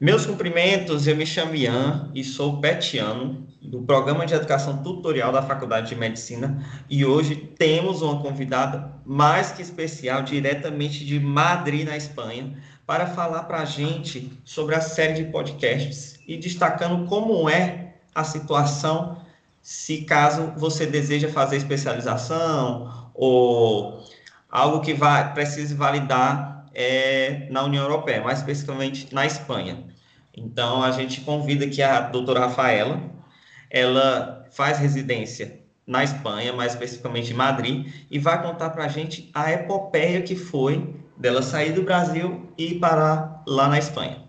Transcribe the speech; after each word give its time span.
Meus 0.00 0.24
cumprimentos, 0.24 1.08
eu 1.08 1.16
me 1.16 1.26
chamo 1.26 1.56
Ian 1.56 2.08
e 2.14 2.22
sou 2.22 2.60
petiano 2.60 3.48
do 3.60 3.82
Programa 3.82 4.24
de 4.24 4.32
Educação 4.32 4.80
Tutorial 4.80 5.32
da 5.32 5.42
Faculdade 5.42 5.88
de 5.88 5.96
Medicina. 5.96 6.64
E 6.88 7.04
hoje 7.04 7.34
temos 7.34 8.00
uma 8.00 8.22
convidada 8.22 8.92
mais 9.04 9.50
que 9.50 9.60
especial, 9.60 10.22
diretamente 10.22 11.04
de 11.04 11.18
Madrid, 11.18 11.84
na 11.84 11.96
Espanha, 11.96 12.56
para 12.86 13.08
falar 13.08 13.42
para 13.42 13.62
a 13.62 13.64
gente 13.64 14.32
sobre 14.44 14.76
a 14.76 14.80
série 14.80 15.14
de 15.14 15.32
podcasts 15.32 16.20
e 16.28 16.36
destacando 16.36 17.04
como 17.08 17.50
é 17.50 17.94
a 18.14 18.22
situação 18.22 19.20
se 19.60 20.02
caso 20.02 20.52
você 20.56 20.86
deseja 20.86 21.28
fazer 21.28 21.56
especialização 21.56 23.10
ou 23.12 24.00
algo 24.48 24.80
que 24.80 24.94
vai, 24.94 25.34
precise 25.34 25.74
validar 25.74 26.57
é, 26.78 27.48
na 27.50 27.64
União 27.64 27.82
Europeia, 27.82 28.22
mais 28.22 28.38
especificamente 28.38 29.12
na 29.12 29.26
Espanha. 29.26 29.84
Então, 30.32 30.80
a 30.80 30.92
gente 30.92 31.22
convida 31.22 31.64
aqui 31.64 31.82
a 31.82 32.02
doutora 32.02 32.38
Rafaela, 32.38 33.02
ela 33.68 34.46
faz 34.52 34.78
residência 34.78 35.58
na 35.84 36.04
Espanha, 36.04 36.52
mais 36.52 36.74
especificamente 36.74 37.32
em 37.32 37.34
Madrid, 37.34 37.92
e 38.08 38.20
vai 38.20 38.40
contar 38.40 38.70
para 38.70 38.84
a 38.84 38.88
gente 38.88 39.28
a 39.34 39.50
epopeia 39.50 40.22
que 40.22 40.36
foi 40.36 40.94
dela 41.16 41.42
sair 41.42 41.72
do 41.72 41.82
Brasil 41.82 42.48
e 42.56 42.76
parar 42.76 43.42
lá 43.44 43.66
na 43.66 43.78
Espanha. 43.78 44.22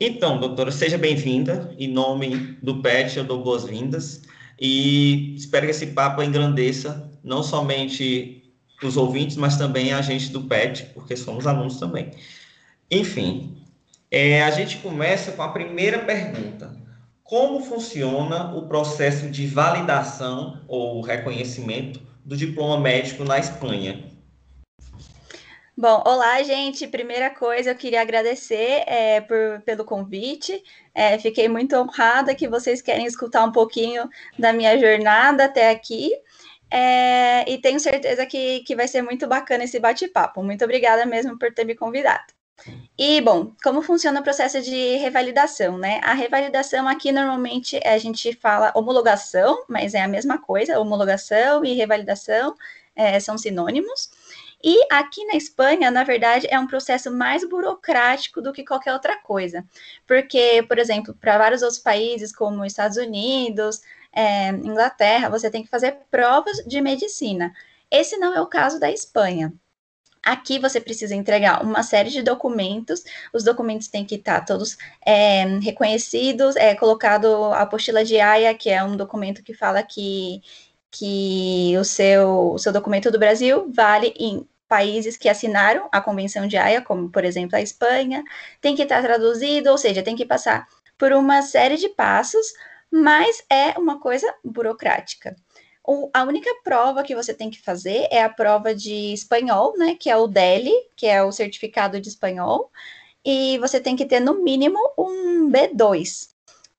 Então, 0.00 0.40
doutora, 0.40 0.72
seja 0.72 0.96
bem-vinda. 0.96 1.74
Em 1.78 1.88
nome 1.88 2.56
do 2.62 2.80
PET, 2.80 3.18
eu 3.18 3.24
dou 3.24 3.42
boas-vindas 3.42 4.22
e 4.58 5.34
espero 5.36 5.66
que 5.66 5.72
esse 5.72 5.88
papo 5.88 6.22
engrandeça 6.22 7.10
não 7.22 7.42
somente 7.42 8.41
os 8.86 8.96
ouvintes, 8.96 9.36
mas 9.36 9.56
também 9.56 9.92
a 9.92 10.02
gente 10.02 10.30
do 10.30 10.42
PET, 10.42 10.90
porque 10.94 11.16
somos 11.16 11.46
alunos 11.46 11.78
também. 11.78 12.10
Enfim, 12.90 13.56
é, 14.10 14.42
a 14.42 14.50
gente 14.50 14.78
começa 14.78 15.32
com 15.32 15.42
a 15.42 15.48
primeira 15.48 16.00
pergunta. 16.00 16.76
Como 17.22 17.60
funciona 17.60 18.54
o 18.54 18.68
processo 18.68 19.30
de 19.30 19.46
validação 19.46 20.60
ou 20.68 21.00
reconhecimento 21.00 22.00
do 22.24 22.36
diploma 22.36 22.78
médico 22.78 23.24
na 23.24 23.38
Espanha? 23.38 24.04
Bom, 25.74 26.02
olá, 26.06 26.42
gente. 26.42 26.86
Primeira 26.86 27.30
coisa, 27.30 27.70
eu 27.70 27.74
queria 27.74 28.02
agradecer 28.02 28.84
é, 28.86 29.22
por, 29.22 29.62
pelo 29.64 29.86
convite. 29.86 30.62
É, 30.94 31.18
fiquei 31.18 31.48
muito 31.48 31.74
honrada 31.74 32.34
que 32.34 32.46
vocês 32.46 32.82
querem 32.82 33.06
escutar 33.06 33.42
um 33.44 33.50
pouquinho 33.50 34.06
da 34.38 34.52
minha 34.52 34.78
jornada 34.78 35.46
até 35.46 35.70
aqui. 35.70 36.12
É, 36.74 37.44
e 37.50 37.58
tenho 37.58 37.78
certeza 37.78 38.24
que, 38.24 38.60
que 38.60 38.74
vai 38.74 38.88
ser 38.88 39.02
muito 39.02 39.26
bacana 39.26 39.64
esse 39.64 39.78
bate-papo. 39.78 40.42
Muito 40.42 40.64
obrigada 40.64 41.04
mesmo 41.04 41.38
por 41.38 41.52
ter 41.52 41.64
me 41.64 41.74
convidado. 41.74 42.32
E, 42.98 43.20
bom, 43.20 43.52
como 43.62 43.82
funciona 43.82 44.20
o 44.20 44.22
processo 44.22 44.62
de 44.62 44.96
revalidação, 44.96 45.76
né? 45.76 46.00
A 46.02 46.14
revalidação 46.14 46.88
aqui 46.88 47.12
normalmente 47.12 47.78
a 47.84 47.98
gente 47.98 48.32
fala 48.34 48.72
homologação, 48.74 49.64
mas 49.68 49.92
é 49.92 50.00
a 50.00 50.08
mesma 50.08 50.38
coisa, 50.38 50.80
homologação 50.80 51.62
e 51.62 51.74
revalidação 51.74 52.54
é, 52.96 53.20
são 53.20 53.36
sinônimos. 53.36 54.10
E 54.64 54.78
aqui 54.90 55.26
na 55.26 55.34
Espanha, 55.34 55.90
na 55.90 56.04
verdade, 56.04 56.46
é 56.48 56.58
um 56.58 56.66
processo 56.66 57.10
mais 57.10 57.46
burocrático 57.46 58.40
do 58.40 58.52
que 58.52 58.64
qualquer 58.64 58.94
outra 58.94 59.18
coisa. 59.18 59.62
Porque, 60.06 60.64
por 60.66 60.78
exemplo, 60.78 61.14
para 61.20 61.36
vários 61.36 61.60
outros 61.60 61.80
países, 61.80 62.34
como 62.34 62.64
Estados 62.64 62.96
Unidos, 62.96 63.82
é, 64.12 64.48
Inglaterra, 64.50 65.28
você 65.28 65.50
tem 65.50 65.62
que 65.62 65.70
fazer 65.70 65.98
provas 66.10 66.58
de 66.66 66.80
medicina. 66.80 67.52
Esse 67.90 68.16
não 68.16 68.34
é 68.34 68.40
o 68.40 68.46
caso 68.46 68.78
da 68.80 68.90
Espanha. 68.90 69.52
Aqui 70.24 70.58
você 70.58 70.80
precisa 70.80 71.16
entregar 71.16 71.64
uma 71.64 71.82
série 71.82 72.08
de 72.10 72.22
documentos, 72.22 73.02
os 73.32 73.42
documentos 73.42 73.88
têm 73.88 74.04
que 74.04 74.14
estar 74.14 74.44
todos 74.44 74.78
é, 75.04 75.44
reconhecidos, 75.58 76.54
é 76.54 76.76
colocado 76.76 77.26
a 77.46 77.62
apostila 77.62 78.04
de 78.04 78.20
AIA, 78.20 78.54
que 78.54 78.70
é 78.70 78.84
um 78.84 78.96
documento 78.96 79.42
que 79.42 79.52
fala 79.52 79.82
que, 79.82 80.40
que 80.92 81.74
o, 81.76 81.84
seu, 81.84 82.52
o 82.52 82.58
seu 82.58 82.72
documento 82.72 83.10
do 83.10 83.18
Brasil 83.18 83.68
vale 83.74 84.14
em 84.16 84.46
países 84.68 85.16
que 85.16 85.28
assinaram 85.28 85.88
a 85.92 86.00
Convenção 86.00 86.46
de 86.46 86.56
Haia, 86.56 86.80
como 86.80 87.10
por 87.10 87.24
exemplo 87.24 87.56
a 87.56 87.60
Espanha, 87.60 88.22
tem 88.60 88.76
que 88.76 88.82
estar 88.82 89.02
traduzido, 89.02 89.70
ou 89.70 89.76
seja, 89.76 90.02
tem 90.02 90.16
que 90.16 90.24
passar 90.24 90.66
por 90.96 91.12
uma 91.12 91.42
série 91.42 91.76
de 91.76 91.88
passos 91.90 92.46
mas 92.92 93.42
é 93.48 93.78
uma 93.78 93.98
coisa 93.98 94.32
burocrática. 94.44 95.34
O, 95.84 96.10
a 96.12 96.22
única 96.24 96.50
prova 96.62 97.02
que 97.02 97.14
você 97.14 97.34
tem 97.34 97.50
que 97.50 97.60
fazer 97.60 98.06
é 98.10 98.22
a 98.22 98.28
prova 98.28 98.74
de 98.74 99.12
espanhol, 99.12 99.76
né? 99.76 99.96
Que 99.98 100.10
é 100.10 100.16
o 100.16 100.28
DELI, 100.28 100.72
que 100.94 101.06
é 101.06 101.22
o 101.22 101.32
certificado 101.32 102.00
de 102.00 102.08
espanhol, 102.08 102.70
e 103.24 103.58
você 103.58 103.80
tem 103.80 103.96
que 103.96 104.04
ter 104.04 104.20
no 104.20 104.42
mínimo 104.44 104.78
um 104.98 105.50
B2 105.50 106.30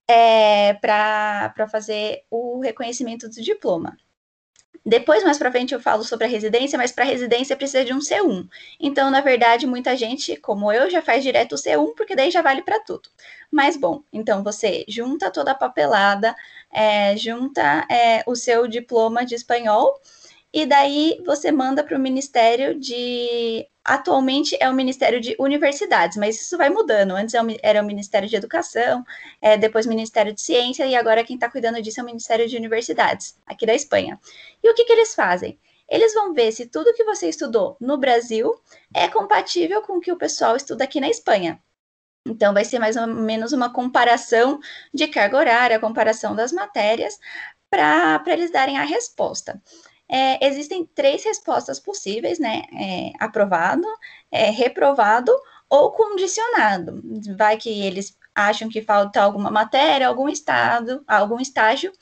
é, 0.08 0.74
para 0.74 1.68
fazer 1.70 2.24
o 2.30 2.60
reconhecimento 2.60 3.28
do 3.28 3.42
diploma. 3.42 3.96
Depois, 4.86 5.24
mais 5.24 5.38
para 5.38 5.50
frente, 5.50 5.72
eu 5.72 5.80
falo 5.80 6.04
sobre 6.04 6.26
a 6.26 6.28
residência, 6.28 6.76
mas 6.76 6.92
para 6.92 7.04
residência 7.04 7.56
precisa 7.56 7.84
de 7.84 7.94
um 7.94 8.00
C1. 8.00 8.46
Então, 8.78 9.10
na 9.10 9.22
verdade, 9.22 9.66
muita 9.66 9.96
gente, 9.96 10.36
como 10.36 10.70
eu, 10.70 10.90
já 10.90 11.00
faz 11.00 11.22
direto 11.22 11.52
o 11.54 11.58
C1, 11.58 11.94
porque 11.96 12.14
daí 12.14 12.30
já 12.30 12.42
vale 12.42 12.60
para 12.62 12.78
tudo. 12.80 13.08
Mas, 13.50 13.76
bom, 13.78 14.02
então 14.12 14.42
você 14.42 14.84
junta 14.86 15.30
toda 15.30 15.52
a 15.52 15.54
papelada, 15.54 16.36
é, 16.70 17.16
junta 17.16 17.86
é, 17.90 18.22
o 18.26 18.36
seu 18.36 18.68
diploma 18.68 19.24
de 19.24 19.34
espanhol, 19.34 19.98
e 20.54 20.64
daí 20.64 21.20
você 21.26 21.50
manda 21.50 21.82
para 21.82 21.96
o 21.96 22.00
Ministério 22.00 22.78
de 22.78 23.68
Atualmente 23.84 24.56
é 24.58 24.70
o 24.70 24.72
Ministério 24.72 25.20
de 25.20 25.36
Universidades, 25.38 26.16
mas 26.16 26.40
isso 26.40 26.56
vai 26.56 26.70
mudando. 26.70 27.10
Antes 27.10 27.34
é 27.34 27.38
era 27.62 27.82
o 27.82 27.84
Ministério 27.84 28.26
de 28.26 28.34
Educação, 28.34 29.04
é, 29.42 29.58
depois 29.58 29.84
Ministério 29.84 30.32
de 30.32 30.40
Ciência, 30.40 30.86
e 30.86 30.94
agora 30.94 31.22
quem 31.22 31.34
está 31.34 31.50
cuidando 31.50 31.82
disso 31.82 32.00
é 32.00 32.02
o 32.02 32.06
Ministério 32.06 32.48
de 32.48 32.56
Universidades, 32.56 33.36
aqui 33.44 33.66
da 33.66 33.74
Espanha. 33.74 34.18
E 34.62 34.70
o 34.70 34.74
que, 34.74 34.84
que 34.84 34.92
eles 34.92 35.14
fazem? 35.14 35.58
Eles 35.86 36.14
vão 36.14 36.32
ver 36.32 36.50
se 36.52 36.64
tudo 36.66 36.94
que 36.94 37.04
você 37.04 37.28
estudou 37.28 37.76
no 37.78 37.98
Brasil 37.98 38.54
é 38.94 39.06
compatível 39.06 39.82
com 39.82 39.98
o 39.98 40.00
que 40.00 40.12
o 40.12 40.16
pessoal 40.16 40.56
estuda 40.56 40.84
aqui 40.84 40.98
na 40.98 41.10
Espanha. 41.10 41.60
Então, 42.26 42.54
vai 42.54 42.64
ser 42.64 42.78
mais 42.78 42.96
ou 42.96 43.06
menos 43.06 43.52
uma 43.52 43.70
comparação 43.70 44.60
de 44.94 45.08
carga 45.08 45.36
horária, 45.36 45.78
comparação 45.78 46.34
das 46.34 46.52
matérias, 46.52 47.18
para 47.68 48.22
eles 48.28 48.50
darem 48.50 48.78
a 48.78 48.84
resposta 48.84 49.60
é, 50.08 50.46
existem 50.46 50.84
três 50.94 51.24
respostas 51.24 51.80
possíveis, 51.80 52.38
né? 52.38 52.62
É, 52.72 53.12
aprovado, 53.18 53.86
é, 54.30 54.50
reprovado 54.50 55.32
ou 55.68 55.92
condicionado. 55.92 57.02
Vai 57.36 57.56
que 57.56 57.68
eles 57.86 58.16
acham 58.34 58.68
que 58.68 58.82
falta 58.82 59.22
alguma 59.22 59.50
matéria, 59.50 60.08
algum 60.08 60.28
estado, 60.28 61.02
algum 61.06 61.40
estágio. 61.40 61.92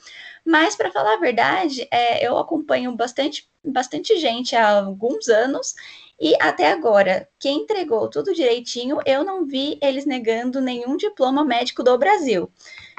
Mas, 0.45 0.75
para 0.75 0.91
falar 0.91 1.13
a 1.13 1.19
verdade, 1.19 1.87
é, 1.91 2.25
eu 2.25 2.37
acompanho 2.37 2.95
bastante, 2.95 3.47
bastante 3.63 4.17
gente 4.17 4.55
há 4.55 4.79
alguns 4.79 5.29
anos 5.29 5.75
e 6.19 6.35
até 6.39 6.71
agora, 6.71 7.27
quem 7.39 7.63
entregou 7.63 8.09
tudo 8.09 8.33
direitinho, 8.33 8.99
eu 9.05 9.23
não 9.23 9.45
vi 9.45 9.77
eles 9.81 10.05
negando 10.05 10.61
nenhum 10.61 10.95
diploma 10.95 11.43
médico 11.43 11.83
do 11.83 11.97
Brasil. 11.97 12.49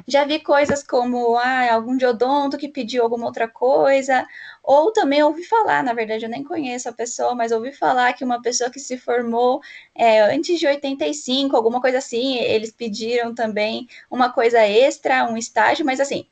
Já 0.06 0.24
vi 0.24 0.40
coisas 0.40 0.82
como 0.82 1.36
ah, 1.36 1.72
algum 1.72 1.96
de 1.96 2.04
odonto 2.06 2.58
que 2.58 2.68
pediu 2.68 3.02
alguma 3.02 3.26
outra 3.26 3.48
coisa, 3.48 4.26
ou 4.62 4.92
também 4.92 5.22
ouvi 5.22 5.44
falar, 5.44 5.82
na 5.82 5.94
verdade 5.94 6.24
eu 6.24 6.30
nem 6.30 6.44
conheço 6.44 6.88
a 6.88 6.92
pessoa, 6.92 7.34
mas 7.34 7.52
ouvi 7.52 7.72
falar 7.72 8.12
que 8.12 8.24
uma 8.24 8.40
pessoa 8.42 8.70
que 8.70 8.80
se 8.80 8.98
formou 8.98 9.60
é, 9.94 10.20
antes 10.22 10.58
de 10.58 10.66
85, 10.66 11.56
alguma 11.56 11.80
coisa 11.80 11.98
assim, 11.98 12.36
eles 12.38 12.70
pediram 12.70 13.34
também 13.34 13.88
uma 14.10 14.32
coisa 14.32 14.60
extra, 14.60 15.24
um 15.24 15.36
estágio, 15.36 15.86
mas 15.86 16.00
assim, 16.00 16.26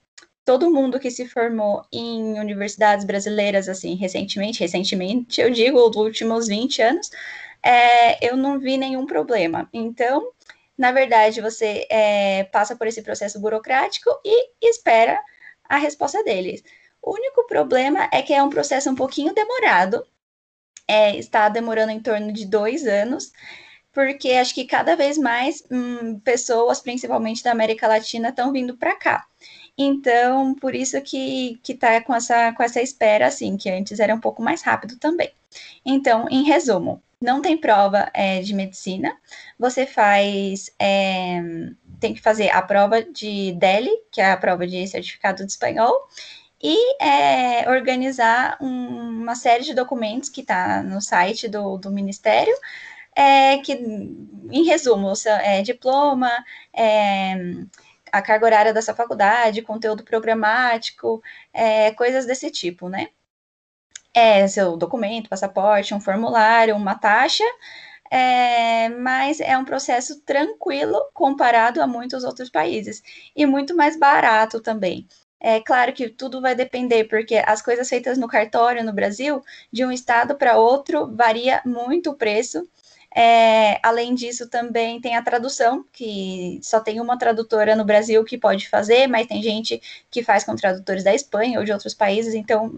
todo 0.44 0.70
mundo 0.70 0.98
que 0.98 1.10
se 1.10 1.26
formou 1.26 1.84
em 1.92 2.38
universidades 2.38 3.04
brasileiras, 3.04 3.68
assim, 3.68 3.94
recentemente, 3.94 4.60
recentemente, 4.60 5.40
eu 5.40 5.50
digo, 5.50 5.78
últimos 5.96 6.48
20 6.48 6.82
anos, 6.82 7.10
é, 7.62 8.26
eu 8.26 8.36
não 8.36 8.58
vi 8.58 8.76
nenhum 8.76 9.06
problema. 9.06 9.68
Então, 9.72 10.32
na 10.76 10.92
verdade, 10.92 11.40
você 11.40 11.86
é, 11.90 12.44
passa 12.44 12.76
por 12.76 12.86
esse 12.86 13.02
processo 13.02 13.40
burocrático 13.40 14.10
e 14.24 14.50
espera 14.60 15.22
a 15.64 15.76
resposta 15.76 16.22
deles. 16.24 16.62
O 17.00 17.14
único 17.14 17.46
problema 17.46 18.08
é 18.12 18.22
que 18.22 18.32
é 18.32 18.42
um 18.42 18.50
processo 18.50 18.90
um 18.90 18.94
pouquinho 18.94 19.34
demorado, 19.34 20.06
é, 20.86 21.16
está 21.16 21.48
demorando 21.48 21.92
em 21.92 22.00
torno 22.00 22.32
de 22.32 22.46
dois 22.46 22.86
anos, 22.86 23.32
porque 23.92 24.32
acho 24.32 24.54
que 24.54 24.64
cada 24.64 24.96
vez 24.96 25.18
mais 25.18 25.62
hum, 25.70 26.18
pessoas, 26.20 26.80
principalmente 26.80 27.42
da 27.42 27.52
América 27.52 27.88
Latina, 27.88 28.30
estão 28.30 28.52
vindo 28.52 28.76
para 28.76 28.96
cá. 28.96 29.26
Então, 29.76 30.54
por 30.54 30.74
isso 30.74 31.00
que, 31.00 31.58
que 31.62 31.74
tá 31.74 32.00
com 32.02 32.14
essa, 32.14 32.52
com 32.52 32.62
essa 32.62 32.80
espera, 32.80 33.26
assim, 33.26 33.56
que 33.56 33.70
antes 33.70 34.00
era 34.00 34.14
um 34.14 34.20
pouco 34.20 34.42
mais 34.42 34.62
rápido 34.62 34.98
também. 34.98 35.32
Então, 35.84 36.26
em 36.30 36.44
resumo, 36.44 37.02
não 37.20 37.40
tem 37.40 37.56
prova 37.56 38.10
é, 38.14 38.40
de 38.40 38.54
medicina, 38.54 39.16
você 39.58 39.86
faz. 39.86 40.70
É, 40.78 41.40
tem 42.00 42.12
que 42.14 42.20
fazer 42.20 42.50
a 42.50 42.60
prova 42.60 43.02
de 43.02 43.52
DELI, 43.52 43.90
que 44.10 44.20
é 44.20 44.32
a 44.32 44.36
prova 44.36 44.66
de 44.66 44.86
certificado 44.88 45.44
de 45.46 45.52
espanhol, 45.52 45.94
e 46.60 47.02
é, 47.02 47.70
organizar 47.70 48.58
um, 48.60 49.20
uma 49.22 49.34
série 49.34 49.64
de 49.64 49.74
documentos 49.74 50.28
que 50.28 50.40
está 50.40 50.82
no 50.82 51.00
site 51.00 51.48
do, 51.48 51.78
do 51.78 51.90
Ministério 51.90 52.54
é, 53.14 53.58
que, 53.58 53.72
em 53.72 54.64
resumo, 54.64 55.12
é, 55.42 55.62
diploma, 55.62 56.30
é, 56.72 57.34
a 58.12 58.22
carga 58.22 58.46
horária 58.46 58.74
dessa 58.74 58.94
faculdade, 58.94 59.62
conteúdo 59.62 60.04
programático, 60.04 61.22
é, 61.52 61.92
coisas 61.92 62.26
desse 62.26 62.50
tipo, 62.50 62.88
né? 62.88 63.08
É 64.14 64.46
seu 64.46 64.76
documento, 64.76 65.30
passaporte, 65.30 65.94
um 65.94 66.00
formulário, 66.00 66.76
uma 66.76 66.94
taxa, 66.94 67.44
é, 68.10 68.90
mas 68.90 69.40
é 69.40 69.56
um 69.56 69.64
processo 69.64 70.20
tranquilo 70.22 70.98
comparado 71.14 71.80
a 71.80 71.86
muitos 71.86 72.24
outros 72.24 72.50
países 72.50 73.02
e 73.34 73.46
muito 73.46 73.74
mais 73.74 73.98
barato 73.98 74.60
também. 74.60 75.08
É 75.40 75.60
claro 75.60 75.92
que 75.92 76.08
tudo 76.08 76.40
vai 76.40 76.54
depender, 76.54 77.04
porque 77.04 77.42
as 77.46 77.62
coisas 77.62 77.88
feitas 77.88 78.18
no 78.18 78.28
cartório 78.28 78.84
no 78.84 78.92
Brasil, 78.92 79.42
de 79.72 79.84
um 79.84 79.90
estado 79.90 80.36
para 80.36 80.58
outro, 80.58 81.10
varia 81.16 81.62
muito 81.64 82.10
o 82.10 82.14
preço. 82.14 82.68
É, 83.14 83.78
além 83.82 84.14
disso, 84.14 84.48
também 84.48 85.00
tem 85.00 85.16
a 85.16 85.22
tradução, 85.22 85.84
que 85.92 86.58
só 86.62 86.80
tem 86.80 87.00
uma 87.00 87.18
tradutora 87.18 87.76
no 87.76 87.84
Brasil 87.84 88.24
que 88.24 88.38
pode 88.38 88.68
fazer, 88.68 89.06
mas 89.06 89.26
tem 89.26 89.42
gente 89.42 89.80
que 90.10 90.22
faz 90.22 90.44
com 90.44 90.56
tradutores 90.56 91.04
da 91.04 91.14
Espanha 91.14 91.58
ou 91.58 91.64
de 91.64 91.72
outros 91.72 91.94
países, 91.94 92.34
então 92.34 92.72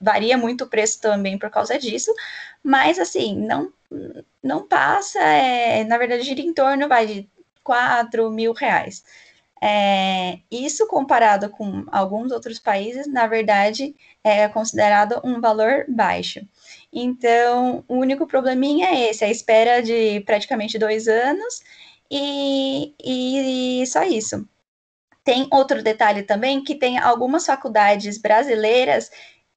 varia 0.00 0.36
muito 0.36 0.64
o 0.64 0.68
preço 0.68 1.00
também 1.00 1.38
por 1.38 1.50
causa 1.50 1.78
disso. 1.78 2.12
Mas, 2.62 2.98
assim, 2.98 3.36
não, 3.36 3.72
não 4.42 4.66
passa, 4.66 5.20
é, 5.20 5.84
na 5.84 5.98
verdade, 5.98 6.22
gira 6.22 6.40
em 6.40 6.52
torno 6.52 6.88
vai, 6.88 7.06
de 7.06 7.28
4 7.62 8.30
mil 8.30 8.52
reais. 8.52 9.04
É, 9.60 10.38
isso 10.50 10.86
comparado 10.86 11.50
com 11.50 11.84
alguns 11.90 12.30
outros 12.30 12.58
países, 12.58 13.06
na 13.06 13.26
verdade, 13.26 13.94
é 14.22 14.48
considerado 14.48 15.20
um 15.24 15.40
valor 15.40 15.84
baixo. 15.88 16.40
Então, 16.92 17.84
o 17.88 17.96
único 17.96 18.26
probleminha 18.26 18.88
é 18.88 19.10
esse, 19.10 19.24
a 19.24 19.30
espera 19.30 19.82
de 19.82 20.20
praticamente 20.20 20.78
dois 20.78 21.08
anos 21.08 21.60
e, 22.10 22.94
e 23.82 23.86
só 23.86 24.02
isso. 24.04 24.48
Tem 25.24 25.46
outro 25.52 25.82
detalhe 25.82 26.22
também, 26.22 26.62
que 26.64 26.74
tem 26.74 26.98
algumas 26.98 27.44
faculdades 27.44 28.16
brasileiras, 28.18 29.10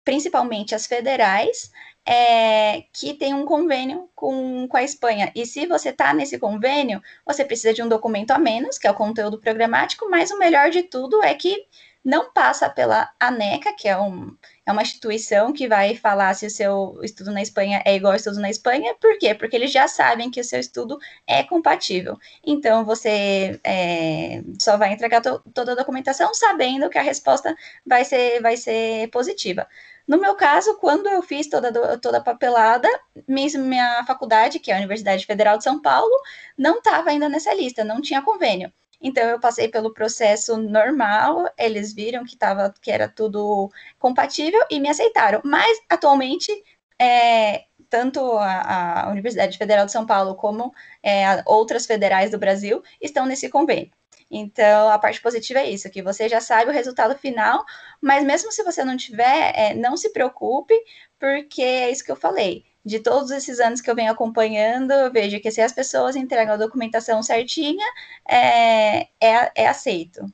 principalmente 0.04 0.76
as 0.76 0.86
federais, 0.86 1.72
é, 2.06 2.84
que 2.94 3.14
tem 3.14 3.34
um 3.34 3.46
convênio 3.46 4.10
com, 4.16 4.68
com 4.68 4.78
a 4.78 4.84
Espanha. 4.84 5.32
E 5.36 5.46
se 5.46 5.66
você 5.66 5.90
está 5.90 6.14
nesse 6.14 6.40
convênio, 6.40 7.02
você 7.26 7.46
precisa 7.46 7.74
de 7.74 7.82
um 7.84 7.90
documento 7.90 8.32
a 8.32 8.40
menos, 8.40 8.78
que 8.78 8.88
é 8.88 8.92
o 8.92 8.96
conteúdo 8.96 9.40
programático, 9.40 10.10
mas 10.10 10.32
o 10.32 10.38
melhor 10.38 10.70
de 10.70 10.84
tudo 10.84 11.24
é 11.24 11.34
que 11.34 11.66
não 12.04 12.32
passa 12.32 12.70
pela 12.70 13.12
ANECA, 13.20 13.74
que 13.74 13.88
é, 13.88 13.98
um, 14.00 14.36
é 14.72 14.74
uma 14.74 14.82
instituição 14.82 15.54
que 15.54 15.68
vai 15.68 15.96
falar 15.96 16.34
se 16.34 16.46
o 16.48 16.50
seu 16.50 17.00
estudo 17.04 17.32
na 17.32 17.42
Espanha 17.42 17.82
é 17.86 17.96
igual 17.96 18.14
ao 18.14 18.18
estudo 18.18 18.40
na 18.40 18.50
Espanha. 18.50 18.96
Por 19.00 19.18
quê? 19.20 19.36
Porque 19.36 19.56
eles 19.56 19.72
já 19.72 19.88
sabem 19.88 20.32
que 20.32 20.40
o 20.40 20.44
seu 20.44 20.60
estudo 20.60 20.98
é 21.28 21.44
compatível. 21.44 22.18
Então, 22.46 22.84
você 22.86 23.60
é, 23.64 24.42
só 24.60 24.78
vai 24.78 24.94
entregar 24.94 25.22
to, 25.22 25.42
toda 25.54 25.74
a 25.74 25.76
documentação 25.76 26.34
sabendo 26.34 26.90
que 26.90 26.98
a 26.98 27.02
resposta 27.02 27.56
vai 27.86 28.06
ser, 28.06 28.42
vai 28.42 28.58
ser 28.58 29.10
positiva. 29.10 29.68
No 30.08 30.20
meu 30.20 30.36
caso, 30.36 30.78
quando 30.78 31.08
eu 31.08 31.22
fiz 31.22 31.48
toda, 31.48 31.98
toda 32.00 32.18
a 32.18 32.22
papelada, 32.22 32.88
minha 33.28 34.04
faculdade, 34.06 34.60
que 34.60 34.72
é 34.72 34.76
a 34.76 34.78
Universidade 34.78 35.26
Federal 35.26 35.58
de 35.58 35.64
São 35.64 35.82
Paulo, 35.82 36.12
não 36.58 36.80
estava 36.80 37.10
ainda 37.10 37.30
nessa 37.30 37.54
lista, 37.54 37.84
não 37.84 38.02
tinha 38.02 38.22
convênio. 38.22 38.72
Então 39.02 39.24
eu 39.24 39.40
passei 39.40 39.68
pelo 39.68 39.94
processo 39.94 40.58
normal, 40.58 41.50
eles 41.58 41.94
viram 41.94 42.24
que 42.24 42.38
tava, 42.38 42.74
que 42.82 42.92
era 42.92 43.10
tudo 43.10 43.72
compatível 44.00 44.62
e 44.70 44.80
me 44.80 44.90
aceitaram. 44.90 45.42
Mas 45.44 45.80
atualmente 45.90 46.52
é, 47.00 47.66
tanto 47.90 48.20
a, 48.38 49.06
a, 49.08 49.12
Universidade 49.12 49.58
Federal 49.58 49.86
de 49.86 49.92
São 49.92 50.06
Paulo 50.06 50.36
como 50.36 50.74
é, 51.04 51.44
outras 51.46 51.86
federais 51.86 52.32
do 52.32 52.38
Brasil 52.38 52.84
estão 53.02 53.26
nesse 53.26 53.50
convênio. 53.50 53.92
Então, 54.30 54.90
a 54.90 54.98
parte 54.98 55.22
positiva 55.22 55.60
é 55.60 55.70
isso, 55.70 55.90
que 55.90 56.02
você 56.02 56.30
já 56.30 56.40
sabe 56.40 56.72
o 56.72 56.74
resultado 56.74 57.18
final, 57.18 57.66
mas 58.02 58.24
mesmo 58.24 58.52
se 58.52 58.64
você 58.64 58.84
não 58.84 58.96
tiver, 58.96 59.52
é, 59.56 59.74
não 59.74 59.98
se 59.98 60.12
preocupe, 60.14 60.74
porque 61.20 61.62
é 61.62 61.92
isso 61.92 62.04
que 62.06 62.12
eu 62.12 62.16
falei 62.16 62.64
de 62.84 63.00
todos 63.00 63.32
esses 63.32 63.60
anos 63.60 63.82
que 63.82 63.90
eu 63.90 63.96
venho 63.96 64.12
acompanhando, 64.12 64.92
eu 64.92 65.12
vejo 65.12 65.40
que 65.40 65.52
se 65.52 65.62
as 65.62 65.72
pessoas 65.72 66.16
entregam 66.16 66.56
a 66.56 66.58
documentação 66.58 67.22
certinha, 67.22 67.86
é, 68.28 69.02
é, 69.22 69.52
é 69.56 69.68
aceito. 69.68 70.26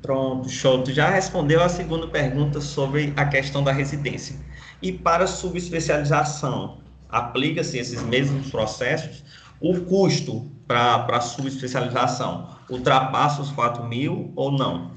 Pronto, 0.00 0.48
show. 0.48 0.82
Tu 0.82 0.92
já 0.92 1.10
respondeu 1.10 1.62
a 1.62 1.68
segunda 1.68 2.06
pergunta 2.08 2.60
sobre 2.60 3.12
a 3.16 3.26
questão 3.26 3.62
da 3.62 3.72
residência. 3.72 4.36
E 4.80 4.92
para 4.92 5.26
subespecialização, 5.26 6.80
aplica-se 7.08 7.78
esses 7.78 8.02
mesmos 8.02 8.50
processos? 8.50 9.24
O 9.60 9.80
custo 9.80 10.50
para 10.66 11.04
a 11.04 11.20
subespecialização 11.20 12.56
ultrapassa 12.70 13.42
os 13.42 13.50
4 13.50 13.84
mil 13.84 14.32
ou 14.36 14.52
não? 14.52 14.92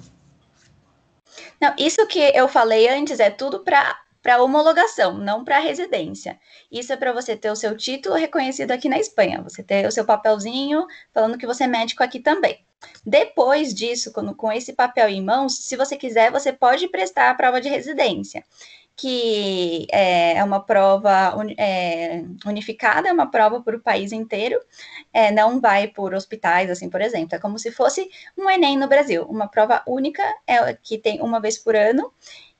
Não, 1.60 1.74
isso 1.78 2.06
que 2.08 2.20
eu 2.20 2.48
falei 2.48 2.88
antes 2.88 3.20
é 3.20 3.30
tudo 3.30 3.60
para 3.60 4.00
para 4.22 4.42
homologação, 4.42 5.18
não 5.18 5.44
para 5.44 5.60
residência. 5.60 6.40
Isso 6.72 6.94
é 6.94 6.98
para 6.98 7.12
você 7.12 7.36
ter 7.36 7.50
o 7.50 7.56
seu 7.56 7.76
título 7.76 8.16
reconhecido 8.16 8.72
aqui 8.72 8.88
na 8.88 9.00
Espanha, 9.00 9.42
você 9.42 9.64
ter 9.64 9.86
o 9.88 9.92
seu 9.92 10.06
papelzinho 10.06 10.86
falando 11.14 11.38
que 11.38 11.48
você 11.48 11.64
é 11.64 11.68
médico 11.68 12.04
aqui 12.04 12.20
também. 12.20 12.64
Depois 13.06 13.74
disso, 13.74 14.12
quando, 14.12 14.36
com 14.36 14.52
esse 14.52 14.74
papel 14.74 15.08
em 15.08 15.24
mãos, 15.24 15.58
se 15.66 15.76
você 15.76 15.96
quiser, 15.96 16.32
você 16.32 16.52
pode 16.52 16.88
prestar 16.88 17.30
a 17.30 17.36
prova 17.36 17.62
de 17.62 17.70
residência, 17.70 18.44
que 18.96 19.88
é, 19.92 20.38
é 20.38 20.44
uma 20.44 20.60
prova 20.60 21.36
é, 21.58 22.24
unificada, 22.46 23.10
é 23.10 23.14
uma 23.14 23.30
prova 23.30 23.62
para 23.62 23.76
o 23.76 23.80
país 23.80 24.12
inteiro, 24.12 24.60
é, 25.14 25.32
não 25.32 25.60
vai 25.60 25.88
por 25.88 26.14
hospitais, 26.14 26.70
assim, 26.70 26.90
por 26.90 27.02
exemplo. 27.02 27.36
É 27.36 27.40
como 27.40 27.58
se 27.58 27.72
fosse 27.72 28.10
um 28.38 28.50
Enem 28.50 28.78
no 28.78 28.88
Brasil, 28.88 29.24
uma 29.26 29.48
prova 29.48 29.84
única, 29.88 30.24
é, 30.48 30.74
que 30.74 30.98
tem 30.98 31.22
uma 31.22 31.40
vez 31.40 31.58
por 31.58 31.76
ano, 31.76 32.12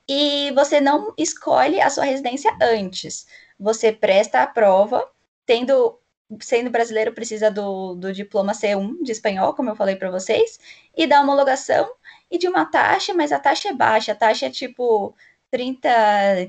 e 0.08 0.50
você 0.52 0.80
não 0.80 1.14
escolhe 1.16 1.80
a 1.80 1.90
sua 1.90 2.04
residência 2.04 2.56
antes. 2.60 3.26
Você 3.58 3.92
presta 3.92 4.42
a 4.42 4.46
prova, 4.46 5.08
tendo 5.46 5.98
sendo 6.40 6.70
brasileiro 6.70 7.12
precisa 7.12 7.50
do, 7.50 7.94
do 7.94 8.12
diploma 8.12 8.52
C1 8.52 9.02
de 9.02 9.12
espanhol, 9.12 9.54
como 9.54 9.70
eu 9.70 9.76
falei 9.76 9.96
para 9.96 10.10
vocês, 10.10 10.58
e 10.96 11.06
da 11.06 11.20
homologação 11.20 11.90
e 12.30 12.38
de 12.38 12.48
uma 12.48 12.64
taxa, 12.64 13.12
mas 13.14 13.32
a 13.32 13.38
taxa 13.38 13.68
é 13.68 13.74
baixa, 13.74 14.12
a 14.12 14.14
taxa 14.14 14.46
é 14.46 14.50
tipo 14.50 15.14
30, 15.50 15.88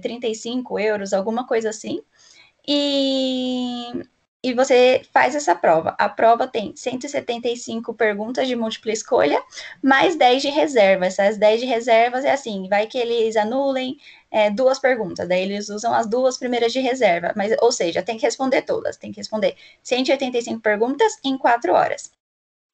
35 0.02 0.80
euros, 0.80 1.14
alguma 1.14 1.46
coisa 1.46 1.70
assim. 1.70 2.02
E 2.68 3.88
e 4.44 4.54
você 4.54 5.02
faz 5.14 5.36
essa 5.36 5.56
prova. 5.56 5.96
A 5.98 6.10
prova 6.10 6.46
tem 6.48 6.76
175 6.76 7.94
perguntas 7.94 8.48
de 8.48 8.56
múltipla 8.56 8.92
escolha, 8.92 9.42
mais 9.82 10.18
10 10.18 10.42
de 10.42 10.50
reserva. 10.50 11.06
Essas 11.06 11.38
10 11.38 11.62
de 11.62 11.66
reservas 11.66 12.26
é 12.26 12.32
assim, 12.32 12.68
vai 12.68 12.86
que 12.86 12.98
eles 12.98 13.38
anulem 13.38 13.98
é, 14.30 14.50
duas 14.50 14.80
perguntas, 14.80 15.28
daí 15.30 15.44
eles 15.44 15.70
usam 15.70 15.94
as 15.94 16.08
duas 16.08 16.38
primeiras 16.38 16.74
de 16.74 16.80
reserva, 16.80 17.32
mas, 17.36 17.56
ou 17.62 17.72
seja, 17.72 18.02
tem 18.02 18.18
que 18.18 18.26
responder 18.26 18.64
todas, 18.64 18.98
tem 18.98 19.12
que 19.12 19.20
responder 19.20 19.56
185 19.84 20.60
perguntas 20.60 21.14
em 21.24 21.38
4 21.38 21.72
horas. 21.72 22.12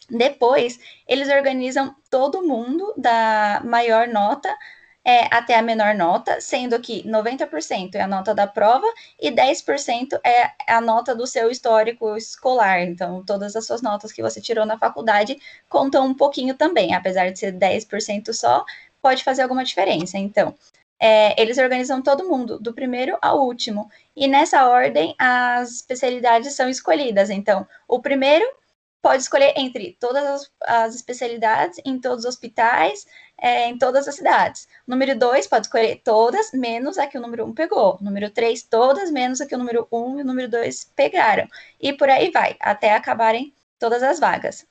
Depois, 0.09 0.79
eles 1.07 1.29
organizam 1.29 1.95
todo 2.09 2.41
mundo 2.41 2.93
da 2.97 3.61
maior 3.63 4.07
nota 4.07 4.49
é, 5.09 5.27
até 5.31 5.57
a 5.57 5.61
menor 5.63 5.95
nota, 5.95 6.39
sendo 6.39 6.79
que 6.79 7.01
90% 7.03 7.95
é 7.95 8.01
a 8.01 8.07
nota 8.07 8.35
da 8.35 8.45
prova 8.45 8.85
e 9.19 9.31
10% 9.31 10.19
é 10.23 10.51
a 10.67 10.79
nota 10.79 11.15
do 11.15 11.25
seu 11.25 11.49
histórico 11.49 12.15
escolar. 12.15 12.83
Então, 12.83 13.23
todas 13.25 13.55
as 13.55 13.65
suas 13.65 13.81
notas 13.81 14.11
que 14.11 14.21
você 14.21 14.39
tirou 14.39 14.67
na 14.67 14.77
faculdade 14.77 15.39
contam 15.67 16.05
um 16.05 16.13
pouquinho 16.13 16.53
também, 16.53 16.93
apesar 16.93 17.31
de 17.31 17.39
ser 17.39 17.53
10% 17.53 18.31
só, 18.33 18.63
pode 19.01 19.23
fazer 19.23 19.41
alguma 19.41 19.63
diferença. 19.63 20.15
Então, 20.19 20.53
é, 20.99 21.41
eles 21.41 21.57
organizam 21.57 22.03
todo 22.03 22.29
mundo, 22.29 22.59
do 22.59 22.71
primeiro 22.71 23.17
ao 23.19 23.39
último. 23.39 23.89
E 24.15 24.27
nessa 24.27 24.67
ordem, 24.69 25.15
as 25.17 25.71
especialidades 25.71 26.53
são 26.53 26.69
escolhidas. 26.69 27.31
Então, 27.31 27.65
o 27.87 27.99
primeiro 27.99 28.45
pode 29.01 29.23
escolher 29.23 29.53
entre 29.55 29.97
todas 29.99 30.23
as, 30.23 30.51
as 30.61 30.95
especialidades 30.95 31.79
em 31.85 31.99
todos 31.99 32.25
os 32.25 32.29
hospitais, 32.29 33.07
é, 33.41 33.67
em 33.67 33.77
todas 33.77 34.07
as 34.07 34.15
cidades. 34.15 34.67
Número 34.87 35.17
2 35.17 35.47
pode 35.47 35.67
escolher 35.67 36.01
todas, 36.03 36.51
menos 36.51 36.97
a 36.97 37.07
que 37.07 37.17
o 37.17 37.21
número 37.21 37.45
1 37.45 37.47
um 37.47 37.53
pegou. 37.53 37.97
Número 38.01 38.29
3, 38.29 38.63
todas, 38.63 39.11
menos 39.11 39.41
a 39.41 39.45
que 39.45 39.55
o 39.55 39.57
número 39.57 39.87
1 39.91 39.97
um 39.97 40.19
e 40.19 40.21
o 40.21 40.25
número 40.25 40.49
2 40.49 40.91
pegaram. 40.95 41.47
E 41.79 41.93
por 41.93 42.09
aí 42.09 42.31
vai, 42.31 42.55
até 42.59 42.93
acabarem 42.93 43.53
todas 43.77 44.03
as 44.03 44.19
vagas. 44.19 44.65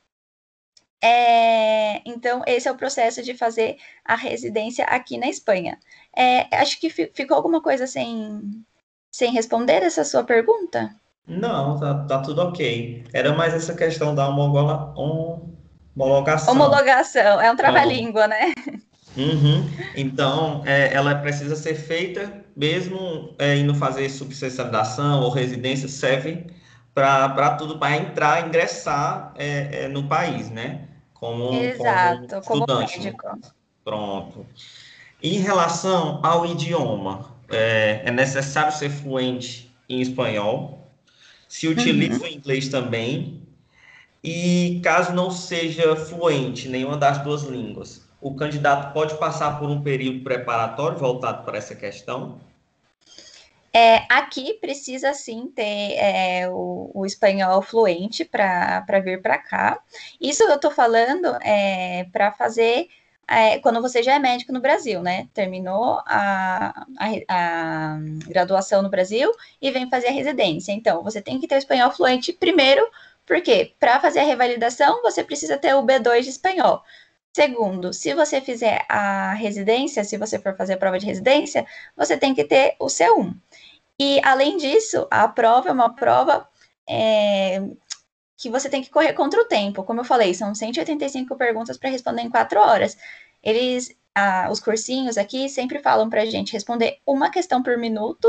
É, 1.03 2.03
então, 2.05 2.43
esse 2.47 2.69
é 2.69 2.73
o 2.73 2.77
processo 2.77 3.23
de 3.23 3.35
fazer 3.35 3.77
a 4.05 4.17
residência 4.17 4.85
aqui 4.85 5.17
na 5.17 5.29
Espanha. 5.29 5.79
É, 6.17 6.55
acho 6.57 6.81
que 6.81 6.91
ficou 6.91 7.37
alguma 7.37 7.63
coisa 7.63 7.87
sem, 7.87 8.65
sem 9.11 9.33
responder 9.33 9.83
essa 9.83 10.05
sua 10.05 10.25
pergunta? 10.25 10.95
Não, 11.27 11.79
tá, 11.79 12.05
tá 12.07 12.23
tudo 12.23 12.41
ok. 12.43 13.05
Era 13.13 13.35
mais 13.35 13.55
essa 13.55 13.75
questão 13.75 14.15
da 14.15 14.29
homologação. 14.29 15.58
Homologação, 16.52 17.40
é 17.40 17.50
um 17.50 17.57
trava-língua, 17.57 18.28
né? 18.28 18.52
Uhum. 19.17 19.69
Então, 19.97 20.62
é, 20.64 20.95
ela 20.95 21.14
precisa 21.17 21.57
ser 21.57 21.75
feita, 21.75 22.45
mesmo 22.57 23.35
é, 23.38 23.57
indo 23.57 23.75
fazer 23.75 24.09
subespecialização 24.09 25.23
ou 25.23 25.31
residência, 25.31 25.88
serve 25.88 26.47
para 26.95 27.50
tudo, 27.57 27.78
para 27.78 27.97
entrar, 27.97 28.47
ingressar 28.47 29.33
é, 29.37 29.85
é, 29.85 29.88
no 29.88 30.05
país, 30.05 30.50
né? 30.50 30.88
Como, 31.14 31.52
Exato, 31.55 32.40
como, 32.47 32.64
como 32.64 32.81
médico. 32.81 33.38
Pronto. 33.85 34.47
Em 35.23 35.38
relação 35.38 36.21
ao 36.23 36.47
idioma, 36.47 37.35
é, 37.50 38.02
é 38.05 38.11
necessário 38.11 38.73
ser 38.73 38.90
fluente 38.90 39.75
em 39.88 40.00
espanhol, 40.00 40.87
se 41.49 41.67
utiliza 41.67 42.21
uhum. 42.21 42.25
o 42.25 42.28
inglês 42.28 42.69
também, 42.69 43.43
e 44.23 44.81
caso 44.83 45.13
não 45.13 45.31
seja 45.31 45.95
fluente 45.97 46.69
nenhuma 46.69 46.97
das 46.97 47.23
duas 47.23 47.43
línguas, 47.43 48.07
o 48.21 48.35
candidato 48.35 48.93
pode 48.93 49.17
passar 49.17 49.59
por 49.59 49.71
um 49.71 49.83
período 49.83 50.25
preparatório 50.25 50.99
voltado 50.99 51.45
para 51.45 51.59
essa 51.59 51.75
questão? 51.75 52.39
É, 53.73 54.07
aqui 54.09 54.55
precisa 54.55 55.13
sim 55.13 55.53
ter 55.55 55.93
é, 55.97 56.49
o, 56.51 56.91
o, 56.95 57.07
espanhol 57.07 57.63
fluente 57.63 58.25
para 58.25 58.83
vir 59.05 59.23
para 59.23 59.39
cá. 59.39 59.81
Isso 60.21 60.43
eu 60.43 60.55
estou 60.55 60.71
falando 60.71 61.27
é, 61.43 62.05
para 62.11 62.33
fazer 62.33 62.89
é, 63.29 63.59
quando 63.59 63.83
você 63.83 64.03
já 64.03 64.15
é 64.15 64.19
médico 64.19 64.53
no 64.53 64.61
Brasil, 64.61 65.03
né? 65.03 65.29
Terminou 65.35 66.01
a, 66.07 66.87
a, 66.99 67.07
a, 67.29 67.99
graduação 68.27 68.81
no 68.83 68.89
Brasil 68.89 69.31
e 69.61 69.71
vem 69.71 69.89
fazer 69.91 70.09
a 70.09 70.13
residência. 70.13 70.73
Então, 70.73 71.03
você 71.03 71.21
tem 71.21 71.39
que 71.39 71.47
ter 71.47 71.57
o 71.57 71.59
espanhol 71.59 71.91
fluente 71.93 72.33
primeiro, 72.33 72.89
porque 73.29 73.75
para 73.79 74.01
fazer 74.01 74.21
a 74.21 74.25
revalidação 74.25 75.03
você 75.03 75.23
precisa 75.23 75.59
ter 75.59 75.75
o 75.75 75.83
B2 75.83 76.23
de 76.23 76.31
espanhol. 76.31 76.83
Segundo, 77.33 77.93
se 77.93 78.15
você 78.15 78.41
fizer 78.41 78.85
a 78.89 79.35
residência, 79.35 80.03
se 80.03 80.17
você 80.17 80.39
for 80.41 80.57
fazer 80.57 80.73
a 80.73 80.77
prova 80.79 80.99
de 80.99 81.07
residência, 81.07 81.65
você 81.97 82.17
tem 82.17 82.35
que 82.35 82.43
ter 82.43 82.75
o 82.81 82.87
C1. 82.87 83.33
E, 84.01 84.21
além 84.25 84.57
disso, 84.57 85.07
a 85.11 85.29
prova 85.29 85.69
é 85.69 85.73
uma 85.73 85.95
prova 85.95 86.49
é, 86.89 87.63
que 88.37 88.49
você 88.49 88.69
tem 88.69 88.83
que 88.83 88.91
correr 88.91 89.13
contra 89.13 89.41
o 89.41 89.45
tempo. 89.45 89.85
Como 89.85 90.01
eu 90.01 90.05
falei, 90.05 90.33
são 90.33 90.55
185 90.55 91.37
perguntas 91.37 91.77
para 91.77 91.91
responder 91.91 92.23
em 92.23 92.31
quatro 92.31 92.59
horas. 92.61 92.97
Eles, 93.43 93.95
ah, 94.15 94.49
os 94.50 94.61
cursinhos 94.61 95.17
aqui 95.17 95.49
sempre 95.49 95.79
falam 95.79 96.11
para 96.11 96.23
a 96.23 96.27
gente 96.27 96.53
responder 96.53 96.99
uma 97.07 97.31
questão 97.31 97.62
por 97.62 97.77
minuto 97.77 98.29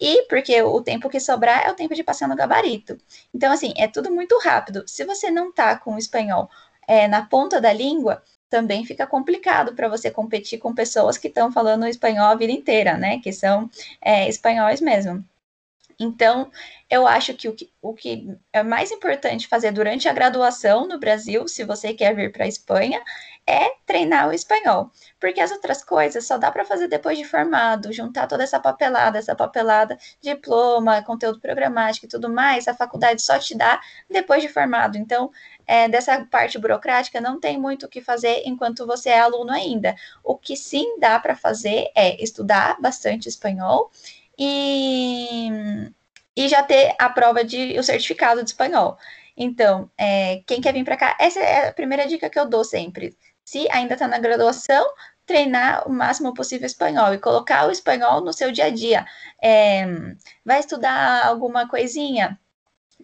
e 0.00 0.22
porque 0.28 0.60
o 0.62 0.80
tempo 0.82 1.08
que 1.08 1.20
sobrar 1.20 1.66
é 1.66 1.70
o 1.70 1.74
tempo 1.74 1.94
de 1.94 2.02
passar 2.02 2.28
no 2.28 2.36
gabarito. 2.36 2.98
Então, 3.32 3.52
assim, 3.52 3.72
é 3.76 3.86
tudo 3.86 4.10
muito 4.10 4.38
rápido. 4.38 4.84
Se 4.86 5.04
você 5.04 5.30
não 5.30 5.50
está 5.50 5.76
com 5.78 5.94
o 5.94 5.98
espanhol 5.98 6.50
é, 6.86 7.06
na 7.06 7.24
ponta 7.24 7.60
da 7.60 7.72
língua, 7.72 8.22
também 8.48 8.84
fica 8.84 9.06
complicado 9.06 9.74
para 9.74 9.88
você 9.88 10.10
competir 10.10 10.58
com 10.58 10.74
pessoas 10.74 11.18
que 11.18 11.28
estão 11.28 11.52
falando 11.52 11.86
espanhol 11.86 12.26
a 12.26 12.34
vida 12.34 12.52
inteira, 12.52 12.96
né? 12.96 13.20
Que 13.20 13.32
são 13.32 13.70
é, 14.00 14.28
espanhóis 14.28 14.80
mesmo. 14.80 15.24
Então, 16.00 16.50
eu 16.90 17.06
acho 17.06 17.34
que 17.34 17.48
o, 17.48 17.54
que 17.54 17.70
o 17.82 17.92
que 17.94 18.36
é 18.52 18.62
mais 18.62 18.90
importante 18.90 19.46
fazer 19.46 19.72
durante 19.72 20.08
a 20.08 20.12
graduação 20.12 20.88
no 20.88 20.98
Brasil, 20.98 21.46
se 21.46 21.64
você 21.64 21.92
quer 21.92 22.14
vir 22.14 22.32
para 22.32 22.44
a 22.44 22.48
Espanha, 22.48 23.02
é 23.46 23.70
treinar 23.86 24.28
o 24.28 24.32
espanhol. 24.32 24.90
Porque 25.20 25.40
as 25.40 25.50
outras 25.50 25.82
coisas 25.84 26.26
só 26.26 26.38
dá 26.38 26.50
para 26.50 26.64
fazer 26.64 26.88
depois 26.88 27.18
de 27.18 27.24
formado, 27.24 27.92
juntar 27.92 28.26
toda 28.26 28.42
essa 28.42 28.60
papelada, 28.60 29.18
essa 29.18 29.34
papelada, 29.34 29.98
diploma, 30.20 31.02
conteúdo 31.02 31.40
programático 31.40 32.06
e 32.06 32.08
tudo 32.08 32.28
mais, 32.30 32.68
a 32.68 32.74
faculdade 32.74 33.22
só 33.22 33.38
te 33.38 33.54
dá 33.56 33.80
depois 34.08 34.42
de 34.42 34.48
formado. 34.48 34.96
Então, 34.96 35.30
é, 35.66 35.88
dessa 35.88 36.24
parte 36.26 36.58
burocrática 36.58 37.20
não 37.20 37.38
tem 37.38 37.58
muito 37.58 37.86
o 37.86 37.88
que 37.88 38.00
fazer 38.00 38.42
enquanto 38.46 38.86
você 38.86 39.10
é 39.10 39.20
aluno 39.20 39.52
ainda. 39.52 39.94
O 40.24 40.36
que 40.36 40.56
sim 40.56 40.98
dá 40.98 41.18
para 41.18 41.36
fazer 41.36 41.90
é 41.94 42.22
estudar 42.22 42.80
bastante 42.80 43.28
espanhol 43.28 43.90
e, 44.38 45.50
e 46.38 46.48
já 46.48 46.62
ter 46.62 46.94
a 47.00 47.08
prova 47.10 47.42
de 47.42 47.76
o 47.80 47.82
certificado 47.82 48.44
de 48.44 48.50
espanhol. 48.50 48.96
Então, 49.36 49.90
é, 49.98 50.40
quem 50.46 50.60
quer 50.60 50.72
vir 50.72 50.84
para 50.84 50.96
cá, 50.96 51.16
essa 51.18 51.40
é 51.40 51.68
a 51.68 51.72
primeira 51.72 52.06
dica 52.06 52.30
que 52.30 52.38
eu 52.38 52.48
dou 52.48 52.62
sempre. 52.64 53.16
Se 53.44 53.68
ainda 53.72 53.94
está 53.94 54.06
na 54.06 54.20
graduação, 54.20 54.86
treinar 55.26 55.88
o 55.88 55.90
máximo 55.90 56.32
possível 56.32 56.66
espanhol 56.66 57.12
e 57.12 57.18
colocar 57.18 57.66
o 57.66 57.72
espanhol 57.72 58.20
no 58.20 58.32
seu 58.32 58.52
dia 58.52 58.66
a 58.66 58.70
dia. 58.70 59.04
É, 59.42 59.84
vai 60.44 60.60
estudar 60.60 61.26
alguma 61.26 61.68
coisinha 61.68 62.38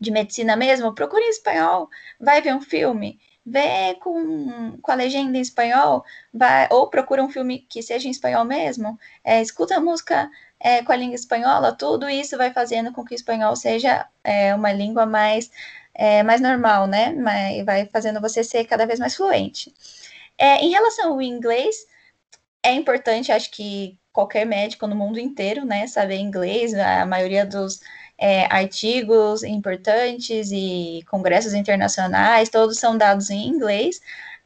de 0.00 0.12
medicina 0.12 0.54
mesmo? 0.54 0.94
Procure 0.94 1.24
em 1.24 1.30
espanhol, 1.30 1.88
vai 2.20 2.40
ver 2.40 2.54
um 2.54 2.60
filme, 2.60 3.18
vê 3.44 3.96
com, 3.96 4.78
com 4.80 4.92
a 4.92 4.94
legenda 4.94 5.36
em 5.36 5.40
espanhol, 5.40 6.04
vai, 6.32 6.68
ou 6.70 6.88
procura 6.88 7.22
um 7.22 7.28
filme 7.28 7.66
que 7.68 7.82
seja 7.82 8.06
em 8.06 8.12
espanhol 8.12 8.44
mesmo, 8.44 8.96
é, 9.24 9.42
escuta 9.42 9.76
a 9.76 9.80
música 9.80 10.30
é, 10.64 10.82
com 10.82 10.92
a 10.92 10.96
língua 10.96 11.14
espanhola, 11.14 11.72
tudo 11.76 12.08
isso 12.08 12.38
vai 12.38 12.50
fazendo 12.50 12.90
com 12.90 13.04
que 13.04 13.14
o 13.14 13.16
espanhol 13.16 13.54
seja 13.54 14.06
é, 14.24 14.54
uma 14.54 14.72
língua 14.72 15.04
mais, 15.04 15.50
é, 15.94 16.22
mais 16.22 16.40
normal, 16.40 16.86
né? 16.86 17.12
Mas 17.12 17.64
vai 17.66 17.86
fazendo 17.92 18.18
você 18.18 18.42
ser 18.42 18.64
cada 18.64 18.86
vez 18.86 18.98
mais 18.98 19.14
fluente. 19.14 19.74
É, 20.38 20.64
em 20.64 20.70
relação 20.70 21.12
ao 21.12 21.22
inglês, 21.22 21.76
é 22.62 22.72
importante, 22.72 23.30
acho 23.30 23.50
que 23.50 23.98
qualquer 24.10 24.46
médico 24.46 24.86
no 24.86 24.96
mundo 24.96 25.20
inteiro, 25.20 25.66
né, 25.66 25.86
saber 25.86 26.16
inglês, 26.16 26.72
a 26.74 27.04
maioria 27.04 27.44
dos 27.44 27.80
é, 28.16 28.46
artigos 28.46 29.42
importantes 29.42 30.50
e 30.52 31.04
congressos 31.10 31.52
internacionais, 31.52 32.48
todos 32.48 32.78
são 32.78 32.96
dados 32.96 33.28
em 33.28 33.46
inglês. 33.48 34.00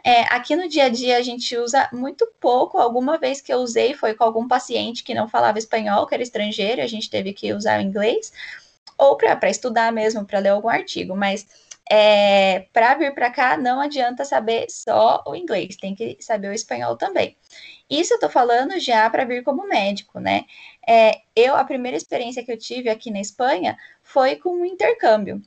É, 0.09 0.23
aqui 0.35 0.57
no 0.57 0.67
dia 0.67 0.85
a 0.85 0.89
dia 0.89 1.19
a 1.19 1.23
gente 1.23 1.55
usa 1.55 1.87
muito 1.93 2.27
pouco. 2.41 2.79
Alguma 2.79 3.19
vez 3.19 3.43
que 3.43 3.53
eu 3.53 3.59
usei 3.59 3.93
foi 3.93 4.15
com 4.15 4.25
algum 4.25 4.49
paciente 4.49 5.05
que 5.05 5.13
não 5.13 5.29
falava 5.29 5.59
espanhol, 5.59 6.07
que 6.07 6.15
era 6.15 6.23
estrangeiro, 6.23 6.81
a 6.81 6.87
gente 6.87 7.11
teve 7.11 7.35
que 7.35 7.53
usar 7.53 7.79
o 7.79 7.83
inglês, 7.83 8.33
ou 8.97 9.19
para 9.19 9.51
estudar 9.51 9.93
mesmo, 9.93 10.25
para 10.25 10.39
ler 10.39 10.49
algum 10.49 10.71
artigo. 10.71 11.15
Mas 11.15 11.47
é, 11.91 12.61
para 12.73 12.95
vir 12.95 13.15
para 13.15 13.31
cá 13.31 13.59
não 13.59 13.81
adianta 13.83 14.25
saber 14.25 14.71
só 14.71 15.23
o 15.27 15.37
inglês, 15.37 15.77
tem 15.77 15.95
que 15.95 16.17
saber 16.21 16.49
o 16.49 16.55
espanhol 16.55 16.97
também. 16.97 17.37
Isso 17.91 18.15
eu 18.15 18.21
tô 18.21 18.31
falando 18.31 18.81
já 18.81 19.11
para 19.11 19.27
vir 19.27 19.45
como 19.45 19.69
médico, 19.69 20.19
né? 20.21 20.47
É, 20.89 21.21
eu, 21.37 21.55
a 21.55 21.65
primeira 21.65 21.99
experiência 21.99 22.43
que 22.43 22.51
eu 22.53 22.59
tive 22.59 22.89
aqui 22.89 23.11
na 23.11 23.21
Espanha 23.21 23.77
foi 24.03 24.37
com 24.37 24.51
um 24.63 24.65
intercâmbio 24.65 25.43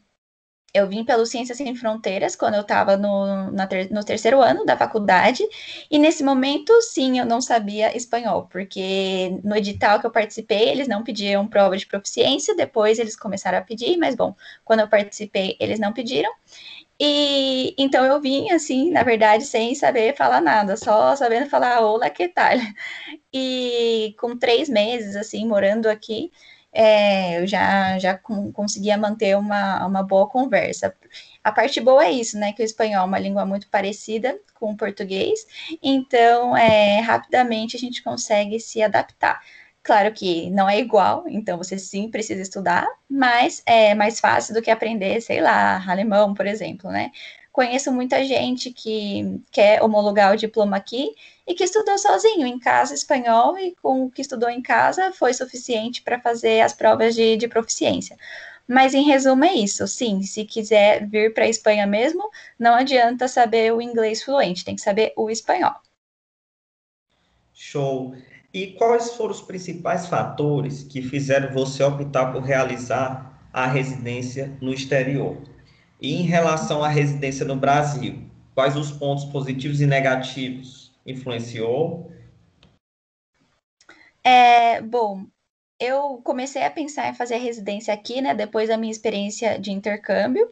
eu 0.73 0.87
vim 0.87 1.03
pelo 1.03 1.25
Ciências 1.25 1.57
Sem 1.57 1.75
Fronteiras 1.75 2.35
quando 2.35 2.55
eu 2.55 2.61
estava 2.61 2.95
no, 2.97 3.51
ter, 3.67 3.91
no 3.91 4.03
terceiro 4.03 4.41
ano 4.41 4.65
da 4.65 4.77
faculdade, 4.77 5.43
e 5.89 5.99
nesse 5.99 6.23
momento, 6.23 6.73
sim, 6.81 7.19
eu 7.19 7.25
não 7.25 7.41
sabia 7.41 7.95
espanhol, 7.95 8.47
porque 8.51 9.39
no 9.43 9.55
edital 9.55 9.99
que 9.99 10.05
eu 10.05 10.11
participei, 10.11 10.69
eles 10.69 10.87
não 10.87 11.03
pediam 11.03 11.47
prova 11.47 11.77
de 11.77 11.85
proficiência, 11.85 12.55
depois 12.55 12.99
eles 12.99 13.15
começaram 13.15 13.57
a 13.57 13.61
pedir, 13.61 13.97
mas 13.97 14.15
bom, 14.15 14.35
quando 14.63 14.81
eu 14.81 14.87
participei, 14.87 15.57
eles 15.59 15.79
não 15.79 15.93
pediram. 15.93 16.31
E 16.99 17.73
então 17.79 18.05
eu 18.05 18.21
vim 18.21 18.51
assim, 18.51 18.91
na 18.91 19.03
verdade, 19.03 19.43
sem 19.45 19.73
saber 19.73 20.15
falar 20.15 20.39
nada, 20.39 20.77
só 20.77 21.15
sabendo 21.15 21.49
falar 21.49 21.81
olá, 21.81 22.09
que 22.09 22.27
tal? 22.27 22.51
E 23.33 24.13
com 24.19 24.37
três 24.37 24.69
meses, 24.69 25.15
assim, 25.15 25.47
morando 25.47 25.87
aqui, 25.87 26.31
é, 26.73 27.41
eu 27.41 27.47
já, 27.47 27.99
já 27.99 28.17
conseguia 28.53 28.97
manter 28.97 29.37
uma, 29.37 29.85
uma 29.85 30.03
boa 30.03 30.27
conversa. 30.27 30.95
A 31.43 31.51
parte 31.51 31.81
boa 31.81 32.05
é 32.05 32.11
isso, 32.11 32.37
né? 32.37 32.53
Que 32.53 32.61
o 32.61 32.65
espanhol 32.65 33.03
é 33.03 33.05
uma 33.05 33.19
língua 33.19 33.45
muito 33.45 33.67
parecida 33.69 34.39
com 34.55 34.71
o 34.71 34.77
português, 34.77 35.45
então 35.81 36.55
é, 36.55 36.99
rapidamente 36.99 37.75
a 37.75 37.79
gente 37.79 38.03
consegue 38.03 38.59
se 38.59 38.81
adaptar. 38.81 39.41
Claro 39.83 40.13
que 40.13 40.49
não 40.51 40.69
é 40.69 40.79
igual, 40.79 41.25
então 41.27 41.57
você 41.57 41.77
sim 41.79 42.09
precisa 42.09 42.41
estudar, 42.41 42.87
mas 43.09 43.63
é 43.65 43.95
mais 43.95 44.19
fácil 44.19 44.53
do 44.53 44.61
que 44.61 44.69
aprender, 44.69 45.19
sei 45.21 45.41
lá, 45.41 45.83
alemão, 45.89 46.35
por 46.35 46.45
exemplo, 46.45 46.91
né? 46.91 47.11
Conheço 47.51 47.91
muita 47.91 48.23
gente 48.23 48.71
que 48.71 49.41
quer 49.51 49.81
homologar 49.83 50.31
o 50.31 50.37
diploma 50.37 50.77
aqui 50.77 51.09
e 51.51 51.53
que 51.53 51.65
estudou 51.65 51.97
sozinho 51.97 52.47
em 52.47 52.57
casa 52.57 52.93
espanhol 52.93 53.57
e 53.57 53.75
com 53.81 54.05
o 54.05 54.09
que 54.09 54.21
estudou 54.21 54.49
em 54.49 54.61
casa 54.61 55.11
foi 55.11 55.33
suficiente 55.33 56.01
para 56.01 56.17
fazer 56.17 56.61
as 56.61 56.71
provas 56.71 57.13
de, 57.13 57.35
de 57.35 57.45
proficiência. 57.45 58.17
Mas 58.65 58.93
em 58.93 59.03
resumo 59.03 59.43
é 59.43 59.53
isso. 59.53 59.85
Sim, 59.85 60.21
se 60.21 60.45
quiser 60.45 61.05
vir 61.05 61.33
para 61.33 61.43
a 61.43 61.49
Espanha 61.49 61.85
mesmo, 61.85 62.29
não 62.57 62.73
adianta 62.73 63.27
saber 63.27 63.73
o 63.73 63.81
inglês 63.81 64.23
fluente, 64.23 64.63
tem 64.63 64.75
que 64.75 64.81
saber 64.81 65.11
o 65.17 65.29
espanhol. 65.29 65.75
Show. 67.53 68.15
E 68.53 68.67
quais 68.67 69.15
foram 69.15 69.31
os 69.31 69.41
principais 69.41 70.05
fatores 70.05 70.83
que 70.83 71.01
fizeram 71.01 71.53
você 71.53 71.83
optar 71.83 72.31
por 72.31 72.43
realizar 72.43 73.45
a 73.51 73.67
residência 73.67 74.57
no 74.61 74.73
exterior? 74.73 75.37
E 75.99 76.15
em 76.15 76.21
relação 76.21 76.81
à 76.81 76.87
residência 76.87 77.45
no 77.45 77.57
Brasil, 77.57 78.23
quais 78.55 78.77
os 78.77 78.89
pontos 78.89 79.25
positivos 79.25 79.81
e 79.81 79.85
negativos 79.85 80.80
influenciou? 81.05 82.11
É, 84.23 84.81
bom, 84.81 85.25
eu 85.79 86.21
comecei 86.23 86.63
a 86.63 86.69
pensar 86.69 87.09
em 87.09 87.15
fazer 87.15 87.37
residência 87.37 87.93
aqui, 87.93 88.21
né, 88.21 88.35
depois 88.35 88.69
da 88.69 88.77
minha 88.77 88.91
experiência 88.91 89.57
de 89.59 89.71
intercâmbio, 89.71 90.47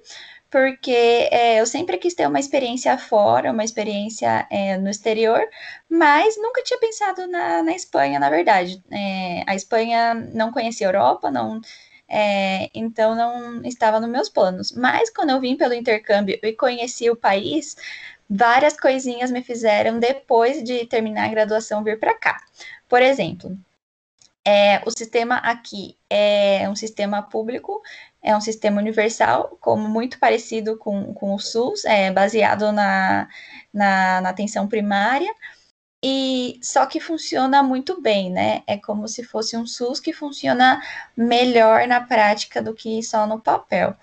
porque 0.50 0.92
é, 1.32 1.62
eu 1.62 1.66
sempre 1.68 1.98
quis 2.00 2.16
ter 2.16 2.28
uma 2.28 2.40
experiência 2.40 2.98
fora, 2.98 3.52
uma 3.52 3.64
experiência 3.64 4.48
é, 4.50 4.78
no 4.78 4.90
exterior, 4.90 5.42
mas 5.88 6.36
nunca 6.38 6.64
tinha 6.64 6.80
pensado 6.80 7.28
na, 7.28 7.62
na 7.62 7.74
Espanha, 7.74 8.20
na 8.20 8.30
verdade. 8.30 8.84
É, 8.92 9.44
a 9.48 9.56
Espanha 9.56 10.16
não 10.16 10.52
conhecia 10.52 10.88
a 10.88 10.90
Europa, 10.90 11.30
não, 11.30 11.62
é, 12.08 12.70
então 12.74 13.14
não 13.16 13.64
estava 13.64 14.00
nos 14.00 14.10
meus 14.10 14.30
planos. 14.30 14.72
Mas 14.72 15.12
quando 15.12 15.30
eu 15.30 15.40
vim 15.40 15.56
pelo 15.56 15.76
intercâmbio 15.76 16.40
e 16.42 16.54
conheci 16.54 17.10
o 17.10 17.16
país, 17.16 17.76
várias 18.30 18.80
coisinhas 18.80 19.32
me 19.32 19.42
fizeram, 19.42 20.00
depois 20.00 20.64
de 20.64 20.86
terminar 20.86 21.26
a 21.26 21.30
graduação, 21.30 21.84
vir 21.84 22.00
para 22.00 22.14
cá. 22.14 22.38
Por 22.88 23.02
exemplo, 23.02 23.58
é, 24.46 24.82
o 24.86 24.92
sistema 24.92 25.36
aqui 25.38 25.98
é 26.10 26.68
um 26.70 26.76
sistema 26.76 27.22
público, 27.22 27.82
é 28.22 28.36
um 28.36 28.42
sistema 28.42 28.80
universal, 28.80 29.58
como 29.60 29.88
muito 29.88 30.20
parecido 30.20 30.78
com, 30.78 31.14
com 31.14 31.34
o 31.34 31.40
SUS, 31.40 31.86
é 31.86 32.12
baseado 32.12 32.72
na, 32.72 33.28
na, 33.74 34.22
na 34.22 34.30
atenção 34.30 34.68
primária, 34.68 35.34
e 36.04 36.60
só 36.64 36.86
que 36.86 37.00
funciona 37.00 37.62
muito 37.62 38.02
bem, 38.02 38.32
né? 38.32 38.64
É 38.66 38.78
como 38.78 39.08
se 39.08 39.24
fosse 39.24 39.58
um 39.58 39.66
SUS 39.66 40.00
que 40.00 40.14
funciona 40.14 40.82
melhor 41.16 41.86
na 41.88 42.00
prática 42.02 42.62
do 42.62 42.74
que 42.74 43.04
só 43.04 43.28
no 43.28 43.40
papel. 43.42 43.96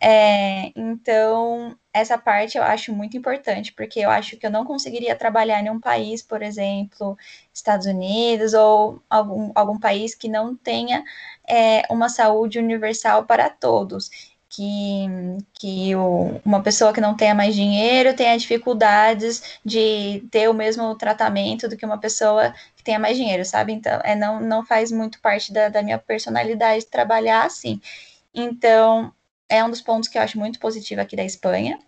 É, 0.00 0.70
então, 0.76 1.76
essa 1.92 2.18
parte 2.18 2.58
eu 2.58 2.62
acho 2.62 2.92
muito 2.94 3.16
importante, 3.16 3.72
porque 3.72 4.00
eu 4.00 4.10
acho 4.10 4.36
que 4.36 4.46
eu 4.46 4.50
não 4.50 4.64
conseguiria 4.64 5.16
trabalhar 5.16 5.62
em 5.62 5.70
um 5.70 5.80
país, 5.80 6.22
por 6.22 6.42
exemplo, 6.42 7.16
Estados 7.52 7.86
Unidos, 7.86 8.52
ou 8.52 9.02
algum, 9.08 9.50
algum 9.54 9.78
país 9.78 10.14
que 10.14 10.28
não 10.28 10.54
tenha 10.54 11.02
é, 11.48 11.82
uma 11.90 12.10
saúde 12.10 12.58
universal 12.58 13.24
para 13.24 13.48
todos 13.48 14.10
que, 14.48 15.06
que 15.54 15.94
o, 15.94 16.40
uma 16.44 16.62
pessoa 16.62 16.92
que 16.92 17.00
não 17.00 17.16
tenha 17.16 17.34
mais 17.34 17.54
dinheiro 17.54 18.14
tenha 18.16 18.36
dificuldades 18.36 19.58
de 19.64 20.26
ter 20.30 20.48
o 20.48 20.54
mesmo 20.54 20.94
tratamento 20.96 21.68
do 21.68 21.76
que 21.76 21.84
uma 21.84 21.98
pessoa 21.98 22.54
que 22.76 22.82
tenha 22.82 22.98
mais 22.98 23.16
dinheiro, 23.16 23.44
sabe? 23.44 23.72
Então, 23.72 24.00
é, 24.04 24.14
não, 24.14 24.40
não 24.40 24.64
faz 24.64 24.90
muito 24.90 25.20
parte 25.20 25.52
da, 25.52 25.68
da 25.68 25.82
minha 25.82 25.98
personalidade 25.98 26.86
trabalhar 26.86 27.44
assim. 27.44 27.80
Então, 28.34 29.12
é 29.48 29.62
um 29.64 29.70
dos 29.70 29.80
pontos 29.80 30.08
que 30.08 30.18
eu 30.18 30.22
acho 30.22 30.38
muito 30.38 30.58
positivo 30.58 31.00
aqui 31.00 31.16
da 31.16 31.24
Espanha, 31.24 31.78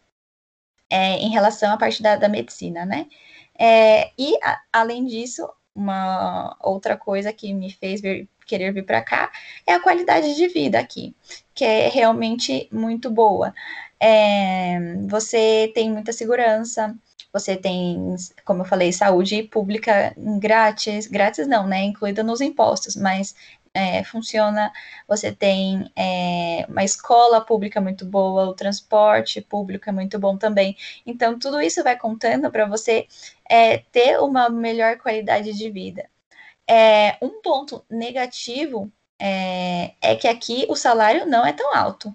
é, 0.90 1.16
em 1.18 1.30
relação 1.30 1.72
à 1.72 1.76
parte 1.76 2.02
da, 2.02 2.16
da 2.16 2.28
medicina, 2.28 2.84
né? 2.84 3.06
É, 3.58 4.10
e, 4.18 4.36
a, 4.42 4.60
além 4.72 5.06
disso, 5.06 5.48
uma 5.74 6.56
outra 6.60 6.96
coisa 6.96 7.32
que 7.32 7.52
me 7.54 7.70
fez 7.70 8.00
vir, 8.00 8.28
querer 8.50 8.72
vir 8.72 8.84
para 8.84 9.00
cá 9.00 9.30
é 9.66 9.72
a 9.72 9.80
qualidade 9.80 10.34
de 10.34 10.48
vida 10.48 10.78
aqui, 10.78 11.14
que 11.54 11.64
é 11.64 11.88
realmente 11.88 12.68
muito 12.72 13.08
boa. 13.10 13.54
É, 14.00 14.78
você 15.08 15.70
tem 15.74 15.90
muita 15.90 16.12
segurança, 16.12 16.94
você 17.32 17.56
tem, 17.56 18.16
como 18.44 18.62
eu 18.62 18.66
falei, 18.66 18.92
saúde 18.92 19.44
pública 19.44 20.12
grátis, 20.40 21.06
grátis 21.06 21.46
não, 21.46 21.66
né? 21.66 21.82
Incluída 21.84 22.22
nos 22.24 22.40
impostos, 22.40 22.96
mas 22.96 23.34
é, 23.72 24.02
funciona. 24.04 24.72
Você 25.08 25.32
tem 25.32 25.90
é, 25.96 26.66
uma 26.68 26.84
escola 26.84 27.40
pública 27.40 27.80
muito 27.80 28.04
boa, 28.04 28.48
o 28.48 28.54
transporte 28.54 29.40
público 29.40 29.88
é 29.88 29.92
muito 29.92 30.18
bom 30.18 30.36
também. 30.36 30.76
Então, 31.06 31.38
tudo 31.38 31.60
isso 31.60 31.82
vai 31.84 31.96
contando 31.96 32.50
para 32.50 32.66
você 32.66 33.06
é, 33.48 33.78
ter 33.78 34.18
uma 34.20 34.48
melhor 34.48 34.98
qualidade 34.98 35.52
de 35.56 35.70
vida. 35.70 36.08
É, 36.72 37.18
um 37.20 37.42
ponto 37.42 37.84
negativo 37.90 38.92
é, 39.18 39.92
é, 40.00 40.14
que 40.14 40.28
aqui 40.28 40.66
o 40.68 40.76
salário 40.76 41.26
não 41.26 41.44
é 41.44 41.52
tão 41.52 41.74
alto. 41.74 42.14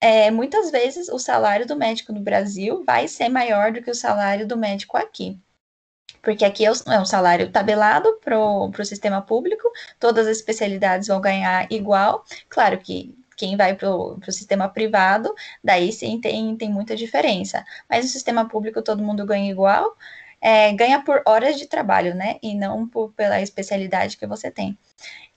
É, 0.00 0.30
muitas 0.30 0.70
vezes 0.70 1.08
o 1.08 1.18
salário 1.18 1.66
do 1.66 1.74
médico 1.74 2.12
no 2.12 2.20
Brasil 2.20 2.84
vai 2.84 3.08
ser 3.08 3.28
maior 3.28 3.72
do 3.72 3.82
que 3.82 3.90
o 3.90 3.94
salário 3.94 4.46
do 4.46 4.56
médico 4.56 4.96
aqui. 4.96 5.36
Porque 6.22 6.44
aqui 6.44 6.64
é, 6.64 6.68
é 6.70 7.00
um 7.00 7.04
salário 7.04 7.50
tabelado 7.50 8.14
para 8.22 8.38
o 8.38 8.84
sistema 8.84 9.20
público, 9.20 9.68
todas 9.98 10.28
as 10.28 10.36
especialidades 10.36 11.08
vão 11.08 11.20
ganhar 11.20 11.66
igual. 11.72 12.24
Claro 12.48 12.78
que 12.78 13.12
quem 13.36 13.56
vai 13.56 13.74
para 13.74 13.90
o 13.90 14.20
sistema 14.30 14.68
privado, 14.68 15.34
daí 15.64 15.92
sim 15.92 16.20
tem, 16.20 16.56
tem 16.56 16.70
muita 16.70 16.94
diferença. 16.94 17.64
Mas 17.90 18.04
no 18.04 18.10
sistema 18.10 18.48
público 18.48 18.82
todo 18.82 19.02
mundo 19.02 19.26
ganha 19.26 19.50
igual 19.50 19.96
é, 20.44 20.70
ganha 20.74 21.02
por 21.02 21.22
horas 21.26 21.58
de 21.58 21.66
trabalho, 21.66 22.14
né? 22.14 22.38
E 22.42 22.54
não 22.54 22.86
por, 22.86 23.12
pela 23.14 23.40
especialidade 23.40 24.18
que 24.18 24.26
você 24.26 24.50
tem. 24.50 24.78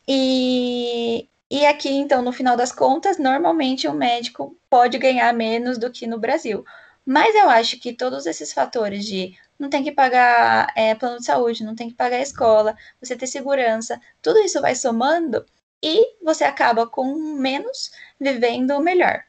E, 0.06 1.30
e 1.50 1.66
aqui, 1.66 1.90
então, 1.90 2.22
no 2.22 2.34
final 2.34 2.58
das 2.58 2.74
contas, 2.74 3.18
normalmente 3.18 3.88
o 3.88 3.94
médico 3.94 4.58
pode 4.70 4.98
ganhar 4.98 5.34
menos 5.34 5.78
do 5.78 5.90
que 5.90 6.06
no 6.06 6.20
Brasil. 6.20 6.66
Mas 7.06 7.34
eu 7.36 7.50
acho 7.50 7.80
que 7.80 7.94
todos 7.94 8.26
esses 8.26 8.52
fatores 8.52 9.06
de 9.06 9.34
não 9.58 9.70
tem 9.70 9.82
que 9.82 9.94
pagar 9.94 10.74
é, 10.76 10.94
plano 10.94 11.20
de 11.20 11.26
saúde, 11.26 11.64
não 11.64 11.76
tem 11.76 11.90
que 11.90 11.96
pagar 11.96 12.20
escola, 12.20 12.76
você 13.02 13.16
ter 13.16 13.28
segurança, 13.28 14.00
tudo 14.22 14.40
isso 14.40 14.62
vai 14.62 14.76
somando 14.76 15.46
e 15.82 16.18
você 16.24 16.44
acaba 16.44 16.86
com 16.86 17.16
menos 17.16 17.92
vivendo 18.20 18.80
melhor. 18.82 19.24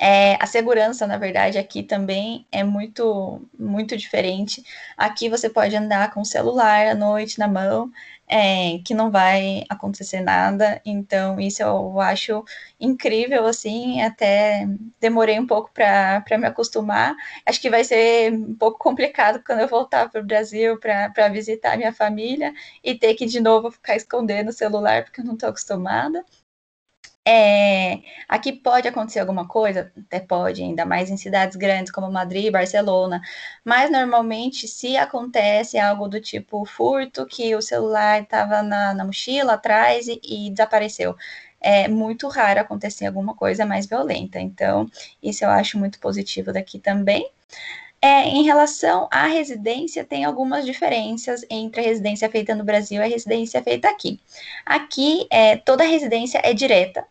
É, 0.00 0.36
a 0.40 0.46
segurança, 0.46 1.06
na 1.08 1.18
verdade, 1.18 1.58
aqui 1.58 1.82
também 1.82 2.46
é 2.52 2.62
muito, 2.62 3.42
muito 3.58 3.96
diferente. 3.96 4.62
Aqui 4.96 5.28
você 5.28 5.50
pode 5.50 5.74
andar 5.74 6.12
com 6.12 6.20
o 6.20 6.24
celular 6.24 6.86
à 6.86 6.94
noite 6.94 7.36
na 7.38 7.48
mão, 7.48 7.90
é, 8.28 8.78
que 8.84 8.94
não 8.94 9.10
vai 9.10 9.64
acontecer 9.68 10.20
nada. 10.20 10.80
Então, 10.84 11.40
isso 11.40 11.62
eu 11.62 12.00
acho 12.00 12.44
incrível, 12.78 13.44
assim, 13.46 14.00
até 14.02 14.68
demorei 15.00 15.38
um 15.40 15.46
pouco 15.46 15.70
para 15.74 16.22
me 16.38 16.46
acostumar. 16.46 17.16
Acho 17.44 17.60
que 17.60 17.68
vai 17.70 17.82
ser 17.82 18.32
um 18.32 18.54
pouco 18.54 18.78
complicado 18.78 19.42
quando 19.44 19.60
eu 19.60 19.68
voltar 19.68 20.08
para 20.10 20.20
o 20.20 20.24
Brasil 20.24 20.78
para 20.78 21.28
visitar 21.28 21.76
minha 21.76 21.92
família 21.92 22.52
e 22.84 22.94
ter 22.94 23.14
que 23.14 23.26
de 23.26 23.40
novo 23.40 23.70
ficar 23.72 23.96
escondendo 23.96 24.50
o 24.50 24.52
celular 24.52 25.02
porque 25.04 25.20
eu 25.20 25.24
não 25.24 25.34
estou 25.34 25.48
acostumada. 25.48 26.24
É, 27.30 28.00
aqui 28.26 28.54
pode 28.54 28.88
acontecer 28.88 29.20
alguma 29.20 29.46
coisa, 29.46 29.92
até 30.06 30.18
pode, 30.18 30.62
ainda 30.62 30.86
mais 30.86 31.10
em 31.10 31.16
cidades 31.18 31.56
grandes 31.58 31.92
como 31.92 32.10
Madrid 32.10 32.50
Barcelona, 32.50 33.20
mas 33.62 33.90
normalmente 33.90 34.66
se 34.66 34.96
acontece 34.96 35.78
algo 35.78 36.08
do 36.08 36.22
tipo 36.22 36.64
furto, 36.64 37.26
que 37.26 37.54
o 37.54 37.60
celular 37.60 38.22
estava 38.22 38.62
na, 38.62 38.94
na, 38.94 39.04
mochila 39.04 39.52
atrás 39.54 40.08
e, 40.08 40.18
e 40.24 40.50
desapareceu. 40.50 41.14
É 41.60 41.86
muito 41.86 42.28
raro 42.28 42.60
acontecer 42.60 43.04
alguma 43.04 43.34
coisa 43.34 43.66
mais 43.66 43.84
violenta, 43.84 44.40
então 44.40 44.86
isso 45.22 45.44
eu 45.44 45.50
acho 45.50 45.78
muito 45.78 46.00
positivo 46.00 46.50
daqui 46.50 46.78
também. 46.78 47.30
É, 48.00 48.22
em 48.28 48.44
relação 48.44 49.06
à 49.10 49.26
residência, 49.26 50.02
tem 50.04 50.24
algumas 50.24 50.64
diferenças 50.64 51.44
entre 51.50 51.80
a 51.82 51.84
residência 51.84 52.30
feita 52.30 52.54
no 52.54 52.64
Brasil 52.64 53.02
e 53.02 53.04
a 53.04 53.08
residência 53.08 53.62
feita 53.62 53.88
aqui. 53.88 54.18
Aqui, 54.64 55.26
é, 55.30 55.56
toda 55.56 55.84
residência 55.84 56.40
é 56.44 56.54
direta, 56.54 57.04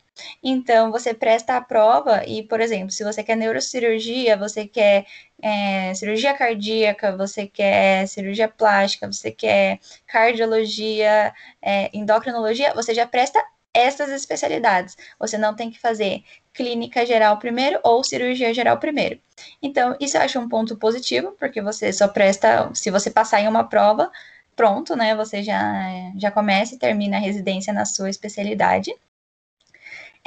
então, 0.43 0.91
você 0.91 1.13
presta 1.13 1.57
a 1.57 1.61
prova 1.61 2.23
e, 2.25 2.43
por 2.43 2.59
exemplo, 2.59 2.91
se 2.91 3.03
você 3.03 3.23
quer 3.23 3.35
neurocirurgia, 3.35 4.37
você 4.37 4.67
quer 4.67 5.05
é, 5.41 5.93
cirurgia 5.93 6.33
cardíaca, 6.33 7.15
você 7.15 7.47
quer 7.47 8.07
cirurgia 8.07 8.47
plástica, 8.47 9.11
você 9.11 9.31
quer 9.31 9.79
cardiologia, 10.07 11.33
é, 11.61 11.89
endocrinologia, 11.93 12.73
você 12.73 12.93
já 12.93 13.05
presta 13.05 13.43
essas 13.73 14.09
especialidades. 14.09 14.97
Você 15.19 15.37
não 15.37 15.55
tem 15.55 15.69
que 15.69 15.79
fazer 15.79 16.23
clínica 16.53 17.05
geral 17.05 17.37
primeiro 17.37 17.79
ou 17.83 18.03
cirurgia 18.03 18.53
geral 18.53 18.77
primeiro. 18.79 19.19
Então, 19.61 19.95
isso 19.99 20.17
eu 20.17 20.21
acho 20.21 20.39
um 20.39 20.49
ponto 20.49 20.75
positivo, 20.77 21.33
porque 21.39 21.61
você 21.61 21.93
só 21.93 22.07
presta, 22.07 22.71
se 22.73 22.89
você 22.89 23.11
passar 23.11 23.41
em 23.41 23.47
uma 23.47 23.63
prova, 23.69 24.11
pronto, 24.55 24.95
né? 24.95 25.15
Você 25.15 25.43
já, 25.43 26.11
já 26.17 26.31
começa 26.31 26.73
e 26.75 26.79
termina 26.79 27.17
a 27.17 27.19
residência 27.19 27.71
na 27.71 27.85
sua 27.85 28.09
especialidade. 28.09 28.91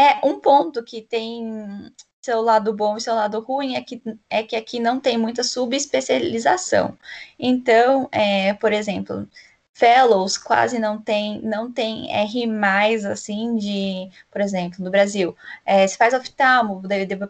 É, 0.00 0.18
um 0.26 0.40
ponto 0.40 0.82
que 0.82 1.02
tem 1.02 1.92
seu 2.22 2.40
lado 2.40 2.72
bom 2.72 2.96
e 2.96 3.00
seu 3.02 3.14
lado 3.14 3.38
ruim 3.40 3.74
é 3.76 3.82
que, 3.82 4.02
é 4.30 4.42
que 4.42 4.56
aqui 4.56 4.80
não 4.80 4.98
tem 4.98 5.18
muita 5.18 5.42
subespecialização. 5.44 6.96
Então, 7.38 8.08
é, 8.10 8.54
por 8.54 8.72
exemplo, 8.72 9.28
fellows 9.74 10.38
quase 10.38 10.78
não 10.78 11.00
tem, 11.00 11.40
não 11.42 11.70
tem 11.70 12.10
R 12.14 12.46
mais 12.46 13.04
assim 13.04 13.56
de, 13.56 14.10
por 14.30 14.40
exemplo, 14.40 14.82
no 14.82 14.90
Brasil, 14.90 15.36
é, 15.66 15.86
se 15.86 15.96
faz 15.98 16.14
oftalmo, 16.14 16.82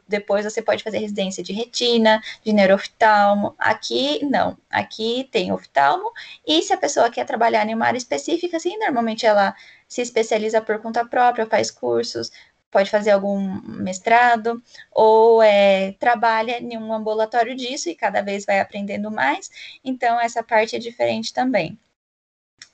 depois 0.09 0.44
você 0.44 0.62
pode 0.62 0.85
fazer 0.85 0.98
residência 0.98 1.42
de 1.42 1.52
retina, 1.52 2.20
de 2.44 2.52
neurooftalmo. 2.52 3.54
Aqui 3.59 4.24
não, 4.24 4.56
aqui 4.70 5.28
tem 5.33 5.52
oftalmo 5.52 6.11
e 6.46 6.62
se 6.62 6.72
a 6.72 6.76
pessoa 6.76 7.11
quer 7.11 7.24
trabalhar 7.26 7.68
em 7.68 7.74
uma 7.74 7.87
área 7.87 7.98
específica, 7.98 8.56
assim, 8.59 8.78
normalmente 8.78 9.26
ela 9.26 9.54
se 9.88 10.00
especializa 10.00 10.61
por 10.62 10.80
conta 10.80 11.04
própria, 11.04 11.46
faz 11.46 11.68
cursos, 11.70 12.30
pode 12.70 12.90
fazer 12.90 13.11
algum 13.11 13.61
mestrado, 13.62 14.62
ou 14.92 15.42
é, 15.42 15.92
trabalha 15.98 16.59
em 16.61 16.76
um 16.78 16.92
ambulatório 16.92 17.54
disso 17.56 17.88
e 17.88 17.94
cada 17.94 18.22
vez 18.22 18.44
vai 18.44 18.61
aprendendo 18.61 19.11
mais, 19.11 19.50
então 19.85 20.20
essa 20.20 20.42
parte 20.42 20.76
é 20.76 20.78
diferente 20.78 21.33
também. 21.33 21.78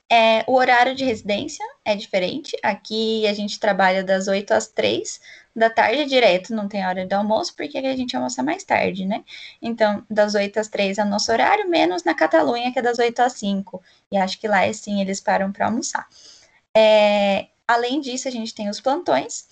É, 0.09 0.45
o 0.47 0.53
horário 0.53 0.95
de 0.95 1.03
residência 1.03 1.65
é 1.83 1.93
diferente. 1.93 2.55
Aqui 2.63 3.27
a 3.27 3.33
gente 3.33 3.59
trabalha 3.59 4.03
das 4.03 4.27
8 4.29 4.51
às 4.53 4.67
3 4.67 5.19
da 5.53 5.69
tarde 5.69 6.05
direto, 6.05 6.53
não 6.53 6.67
tem 6.67 6.85
hora 6.85 7.05
de 7.05 7.13
almoço, 7.13 7.53
porque 7.55 7.77
a 7.79 7.95
gente 7.95 8.15
almoça 8.15 8.43
mais 8.43 8.63
tarde, 8.63 9.05
né? 9.05 9.23
Então, 9.61 10.05
das 10.09 10.35
8 10.35 10.59
às 10.59 10.67
3 10.67 10.99
é 10.99 11.03
o 11.03 11.07
nosso 11.07 11.31
horário, 11.31 11.67
menos 11.67 12.03
na 12.03 12.13
Catalunha, 12.13 12.71
que 12.71 12.79
é 12.79 12.81
das 12.81 12.99
8 12.99 13.19
às 13.21 13.33
5. 13.33 13.81
E 14.11 14.17
acho 14.17 14.39
que 14.39 14.47
lá, 14.47 14.65
é 14.65 14.71
sim, 14.71 15.01
eles 15.01 15.19
param 15.19 15.51
para 15.51 15.65
almoçar. 15.65 16.07
É, 16.75 17.47
além 17.67 17.99
disso, 17.99 18.27
a 18.27 18.31
gente 18.31 18.53
tem 18.53 18.69
os 18.69 18.79
plantões, 18.79 19.47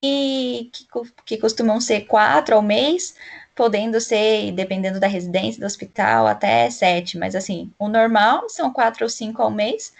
que, 0.00 0.70
que 1.24 1.38
costumam 1.38 1.80
ser 1.80 2.02
quatro 2.02 2.54
ao 2.54 2.62
mês, 2.62 3.14
podendo 3.54 4.00
ser, 4.00 4.52
dependendo 4.52 5.00
da 5.00 5.06
residência 5.06 5.60
do 5.60 5.66
hospital, 5.66 6.26
até 6.26 6.68
sete, 6.70 7.18
mas 7.18 7.34
assim, 7.34 7.72
o 7.78 7.88
normal 7.88 8.48
são 8.48 8.72
quatro 8.72 9.04
ou 9.04 9.10
cinco 9.10 9.42
ao 9.42 9.50
mês. 9.50 9.92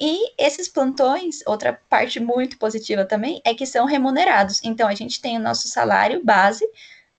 E 0.00 0.32
esses 0.38 0.68
plantões, 0.68 1.40
outra 1.46 1.80
parte 1.88 2.18
muito 2.18 2.58
positiva 2.58 3.04
também, 3.04 3.40
é 3.44 3.54
que 3.54 3.66
são 3.66 3.86
remunerados. 3.86 4.60
Então, 4.64 4.88
a 4.88 4.94
gente 4.94 5.20
tem 5.20 5.36
o 5.36 5.40
nosso 5.40 5.68
salário 5.68 6.24
base 6.24 6.66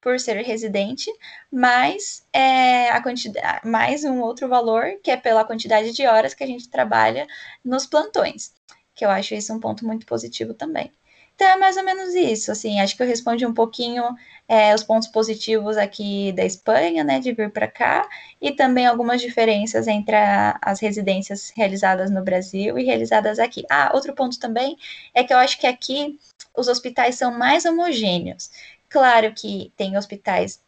por 0.02 0.20
ser 0.20 0.36
residente, 0.44 1.12
mais, 1.52 2.28
é, 2.32 2.90
a 2.90 3.02
quantidade, 3.02 3.68
mais 3.68 4.04
um 4.04 4.22
outro 4.22 4.48
valor, 4.48 5.00
que 5.04 5.10
é 5.10 5.18
pela 5.18 5.44
quantidade 5.44 5.94
de 5.94 6.06
horas 6.06 6.34
que 6.36 6.44
a 6.44 6.48
gente 6.48 6.70
trabalha 6.70 7.26
nos 7.64 7.88
plantões, 7.88 8.54
que 8.94 9.04
eu 9.04 9.10
acho 9.10 9.34
isso 9.34 9.52
um 9.52 9.60
ponto 9.60 9.84
muito 9.84 10.06
positivo 10.06 10.54
também. 10.54 10.92
Então 11.36 11.48
é 11.48 11.58
mais 11.58 11.76
ou 11.76 11.84
menos 11.84 12.16
isso, 12.16 12.52
assim, 12.52 12.80
acho 12.80 12.96
que 12.96 13.04
eu 13.04 13.08
respondi 13.08 13.46
um 13.46 13.54
pouquinho 13.54 14.04
é, 14.48 14.74
os 14.74 14.84
pontos 14.84 15.10
positivos 15.10 15.76
aqui 15.76 16.32
da 16.32 16.46
Espanha, 16.46 17.04
né, 17.04 17.20
de 17.20 17.34
vir 17.34 17.52
para 17.52 17.68
cá, 17.68 18.08
e 18.42 18.54
também 18.54 18.86
algumas 18.86 19.22
diferenças 19.22 19.88
entre 19.88 20.16
a, 20.16 20.58
as 20.62 20.80
residências 20.80 21.52
realizadas 21.56 22.10
no 22.10 22.24
Brasil 22.24 22.80
e 22.80 22.86
realizadas 22.86 23.38
aqui. 23.38 23.66
Ah, 23.70 23.92
outro 23.94 24.14
ponto 24.14 24.40
também 24.40 24.78
é 25.14 25.24
que 25.26 25.34
eu 25.34 25.38
acho 25.38 25.60
que 25.60 25.68
aqui 25.68 26.18
os 26.56 26.70
hospitais 26.70 27.16
são 27.16 27.38
mais 27.38 27.66
homogêneos. 27.66 28.50
Claro 28.88 29.34
que 29.34 29.74
tem 29.76 29.98
hospitais 29.98 30.62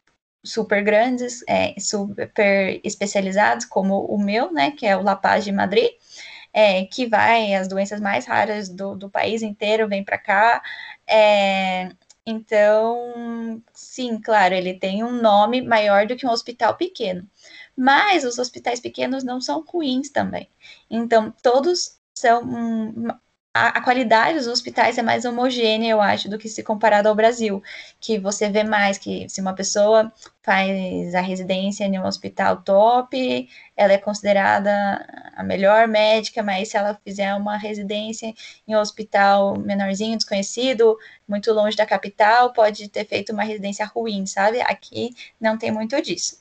super 0.44 0.84
grandes, 0.84 1.44
é, 1.48 1.76
super 1.80 2.30
especializados, 2.84 3.66
como 3.66 4.06
o 4.06 4.18
meu, 4.18 4.52
né, 4.52 4.72
que 4.72 4.86
é 4.86 4.98
o 4.98 5.04
La 5.04 5.16
Paz 5.16 5.46
de 5.46 5.52
Madrid, 5.52 5.92
é, 6.58 6.86
que 6.86 7.06
vai, 7.06 7.54
as 7.54 7.68
doenças 7.68 8.02
mais 8.02 8.26
raras 8.26 8.68
do, 8.68 8.96
do 8.96 9.12
país 9.12 9.44
inteiro 9.44 9.88
vêm 9.88 10.04
para 10.04 10.18
cá. 10.18 10.60
É, 11.06 11.92
então, 12.26 13.62
sim, 13.74 14.20
claro, 14.20 14.56
ele 14.56 14.74
tem 14.74 15.04
um 15.04 15.22
nome 15.22 15.62
maior 15.62 16.08
do 16.08 16.16
que 16.16 16.26
um 16.26 16.32
hospital 16.32 16.76
pequeno. 16.76 17.30
Mas 17.78 18.24
os 18.24 18.40
hospitais 18.40 18.80
pequenos 18.80 19.24
não 19.24 19.40
são 19.40 19.64
ruins 19.68 20.10
também. 20.10 20.50
Então, 20.90 21.32
todos 21.44 22.00
são 22.16 22.42
a, 23.58 23.68
a, 23.70 23.82
qualidade 23.82 24.38
dos 24.38 24.48
hospitais 24.48 24.98
é 24.98 25.02
mais 25.02 25.26
homogênea, 25.26 25.90
eu 25.92 26.02
acho, 26.02 26.30
do 26.30 26.38
que 26.38 26.48
se 26.48 26.62
comparado 26.64 27.10
ao 27.10 27.16
Brasil, 27.16 27.62
que 28.00 28.20
você 28.20 28.50
vê 28.50 28.64
mais 28.64 28.98
que 28.98 29.28
se 29.28 29.42
uma 29.42 29.54
pessoa 29.54 30.12
faz 30.44 31.16
a 31.16 31.22
residência 31.22 31.86
em 31.86 32.00
um 32.00 32.06
hospital 32.06 32.62
top, 32.62 33.50
ela 33.76 33.94
é 33.94 33.98
considerada 33.98 34.72
a 35.36 35.44
melhor 35.44 35.88
médica, 35.88 36.44
mas 36.44 36.70
se 36.70 36.78
ela 36.78 37.00
fizer 37.04 37.34
uma 37.36 37.58
residência 37.58 38.34
em 38.68 38.76
um 38.76 38.80
hospital 38.80 39.58
menorzinho, 39.58 40.18
desconhecido, 40.18 40.98
muito 41.28 41.52
longe 41.52 41.76
da 41.76 41.86
capital, 41.86 42.54
pode 42.54 42.88
ter 42.90 43.06
feito 43.06 43.34
uma 43.34 43.44
residência 43.44 43.86
ruim, 43.86 44.26
sabe? 44.26 44.62
Aqui 44.62 45.14
não 45.42 45.58
tem 45.58 45.72
muito 45.72 46.00
disso. 46.02 46.40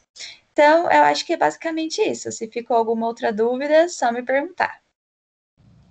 Então, 0.52 0.90
eu 0.90 1.02
acho 1.04 1.24
que 1.26 1.34
é 1.34 1.36
basicamente 1.36 2.00
isso. 2.02 2.30
Se 2.32 2.48
ficou 2.48 2.76
alguma 2.76 3.06
outra 3.06 3.32
dúvida, 3.32 3.88
só 3.88 4.12
me 4.12 4.22
perguntar. 4.22 4.85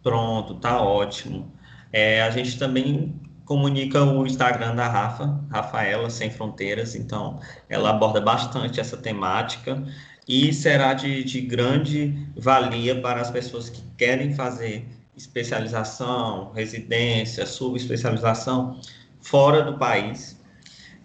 Pronto, 0.05 0.53
tá 0.59 0.79
ótimo. 0.79 1.51
É, 1.91 2.21
a 2.21 2.29
gente 2.29 2.59
também 2.59 3.19
comunica 3.43 4.03
o 4.03 4.23
Instagram 4.23 4.75
da 4.75 4.87
Rafa, 4.87 5.43
Rafaela 5.51 6.11
Sem 6.11 6.29
Fronteiras, 6.29 6.93
então 6.93 7.39
ela 7.67 7.89
aborda 7.89 8.21
bastante 8.21 8.79
essa 8.79 8.95
temática 8.95 9.83
e 10.27 10.53
será 10.53 10.93
de, 10.93 11.23
de 11.23 11.41
grande 11.41 12.29
valia 12.37 13.01
para 13.01 13.19
as 13.19 13.31
pessoas 13.31 13.67
que 13.67 13.81
querem 13.97 14.31
fazer 14.35 14.87
especialização, 15.17 16.51
residência, 16.53 17.43
subespecialização 17.47 18.79
fora 19.19 19.63
do 19.63 19.75
país. 19.79 20.39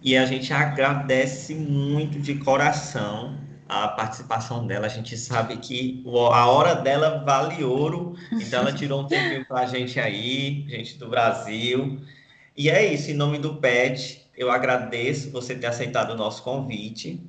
E 0.03 0.15
a 0.15 0.27
gente 0.27 0.53
agradece 0.53 1.55
muito 1.55 2.19
de 2.19 2.35
coração 2.35 3.35
a 3.71 3.87
participação 3.87 4.67
dela. 4.67 4.85
A 4.85 4.89
gente 4.89 5.17
sabe 5.17 5.55
que 5.55 6.03
a 6.33 6.49
hora 6.49 6.75
dela 6.75 7.23
vale 7.25 7.63
ouro, 7.63 8.15
então 8.33 8.59
ela 8.59 8.73
tirou 8.73 9.01
um 9.01 9.07
tempinho 9.07 9.45
para 9.45 9.61
a 9.61 9.65
gente 9.65 9.97
aí, 9.97 10.65
gente 10.67 10.97
do 10.97 11.07
Brasil. 11.07 12.01
E 12.57 12.69
é 12.69 12.85
isso, 12.93 13.09
em 13.09 13.13
nome 13.13 13.39
do 13.39 13.55
PET, 13.55 14.29
eu 14.35 14.51
agradeço 14.51 15.31
você 15.31 15.55
ter 15.55 15.67
aceitado 15.67 16.11
o 16.11 16.17
nosso 16.17 16.43
convite. 16.43 17.23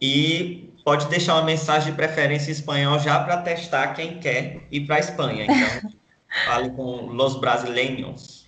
E 0.00 0.72
pode 0.82 1.08
deixar 1.08 1.34
uma 1.34 1.44
mensagem 1.44 1.90
de 1.90 1.96
preferência 1.96 2.48
em 2.48 2.52
espanhol 2.52 2.98
já 2.98 3.22
para 3.22 3.42
testar 3.42 3.88
quem 3.88 4.18
quer 4.18 4.66
ir 4.70 4.86
para 4.86 4.96
a 4.96 5.00
Espanha. 5.00 5.44
Então, 5.44 5.90
fale 6.46 6.70
com 6.70 7.14
os 7.14 7.38
brasileiros. 7.38 8.45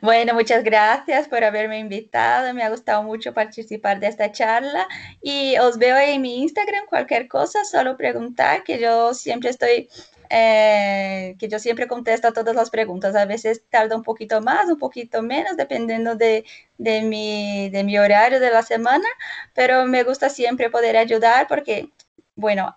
Bueno, 0.00 0.34
muchas 0.34 0.64
gracias 0.64 1.28
por 1.28 1.44
haberme 1.44 1.78
invitado. 1.78 2.52
Me 2.54 2.62
ha 2.62 2.70
gustado 2.70 3.02
mucho 3.02 3.34
participar 3.34 4.00
de 4.00 4.06
esta 4.08 4.30
charla 4.32 4.86
y 5.20 5.56
os 5.58 5.78
veo 5.78 5.96
en 5.98 6.22
mi 6.22 6.38
Instagram. 6.42 6.86
Cualquier 6.86 7.28
cosa, 7.28 7.64
solo 7.64 7.96
preguntar, 7.96 8.62
que 8.64 8.78
yo 8.80 9.12
siempre 9.14 9.50
estoy, 9.50 9.88
eh, 10.30 11.36
que 11.38 11.48
yo 11.48 11.58
siempre 11.58 11.86
contesto 11.86 12.28
a 12.28 12.32
todas 12.32 12.54
las 12.56 12.70
preguntas. 12.70 13.14
A 13.16 13.26
veces 13.26 13.62
tarda 13.68 13.96
un 13.96 14.02
poquito 14.02 14.40
más, 14.40 14.66
un 14.70 14.78
poquito 14.78 15.22
menos, 15.22 15.56
dependiendo 15.56 16.14
de, 16.14 16.44
de, 16.78 17.02
mi, 17.02 17.68
de 17.70 17.84
mi 17.84 17.98
horario 17.98 18.40
de 18.40 18.50
la 18.50 18.62
semana, 18.62 19.06
pero 19.54 19.84
me 19.86 20.02
gusta 20.04 20.30
siempre 20.30 20.70
poder 20.70 20.96
ayudar 20.96 21.46
porque 21.48 21.90
bueno, 22.36 22.76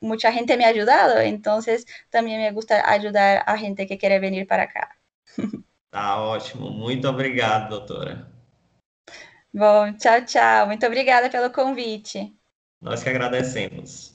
mucha 0.00 0.32
gente 0.32 0.56
me 0.56 0.64
ha 0.64 0.68
ayudado, 0.68 1.18
entonces 1.20 1.86
también 2.10 2.40
me 2.40 2.52
gusta 2.52 2.88
ayudar 2.88 3.42
a 3.46 3.58
gente 3.58 3.86
que 3.88 3.98
quiere 3.98 4.20
venir 4.20 4.46
para 4.46 4.64
acá. 4.64 4.96
Tá 5.96 6.20
ótimo. 6.20 6.68
Muito 6.70 7.08
obrigado, 7.08 7.70
doutora. 7.70 8.30
Bom, 9.50 9.96
tchau, 9.96 10.22
tchau. 10.26 10.66
Muito 10.66 10.84
obrigada 10.84 11.30
pelo 11.30 11.50
convite. 11.50 12.36
Nós 12.82 13.02
que 13.02 13.08
agradecemos. 13.08 14.14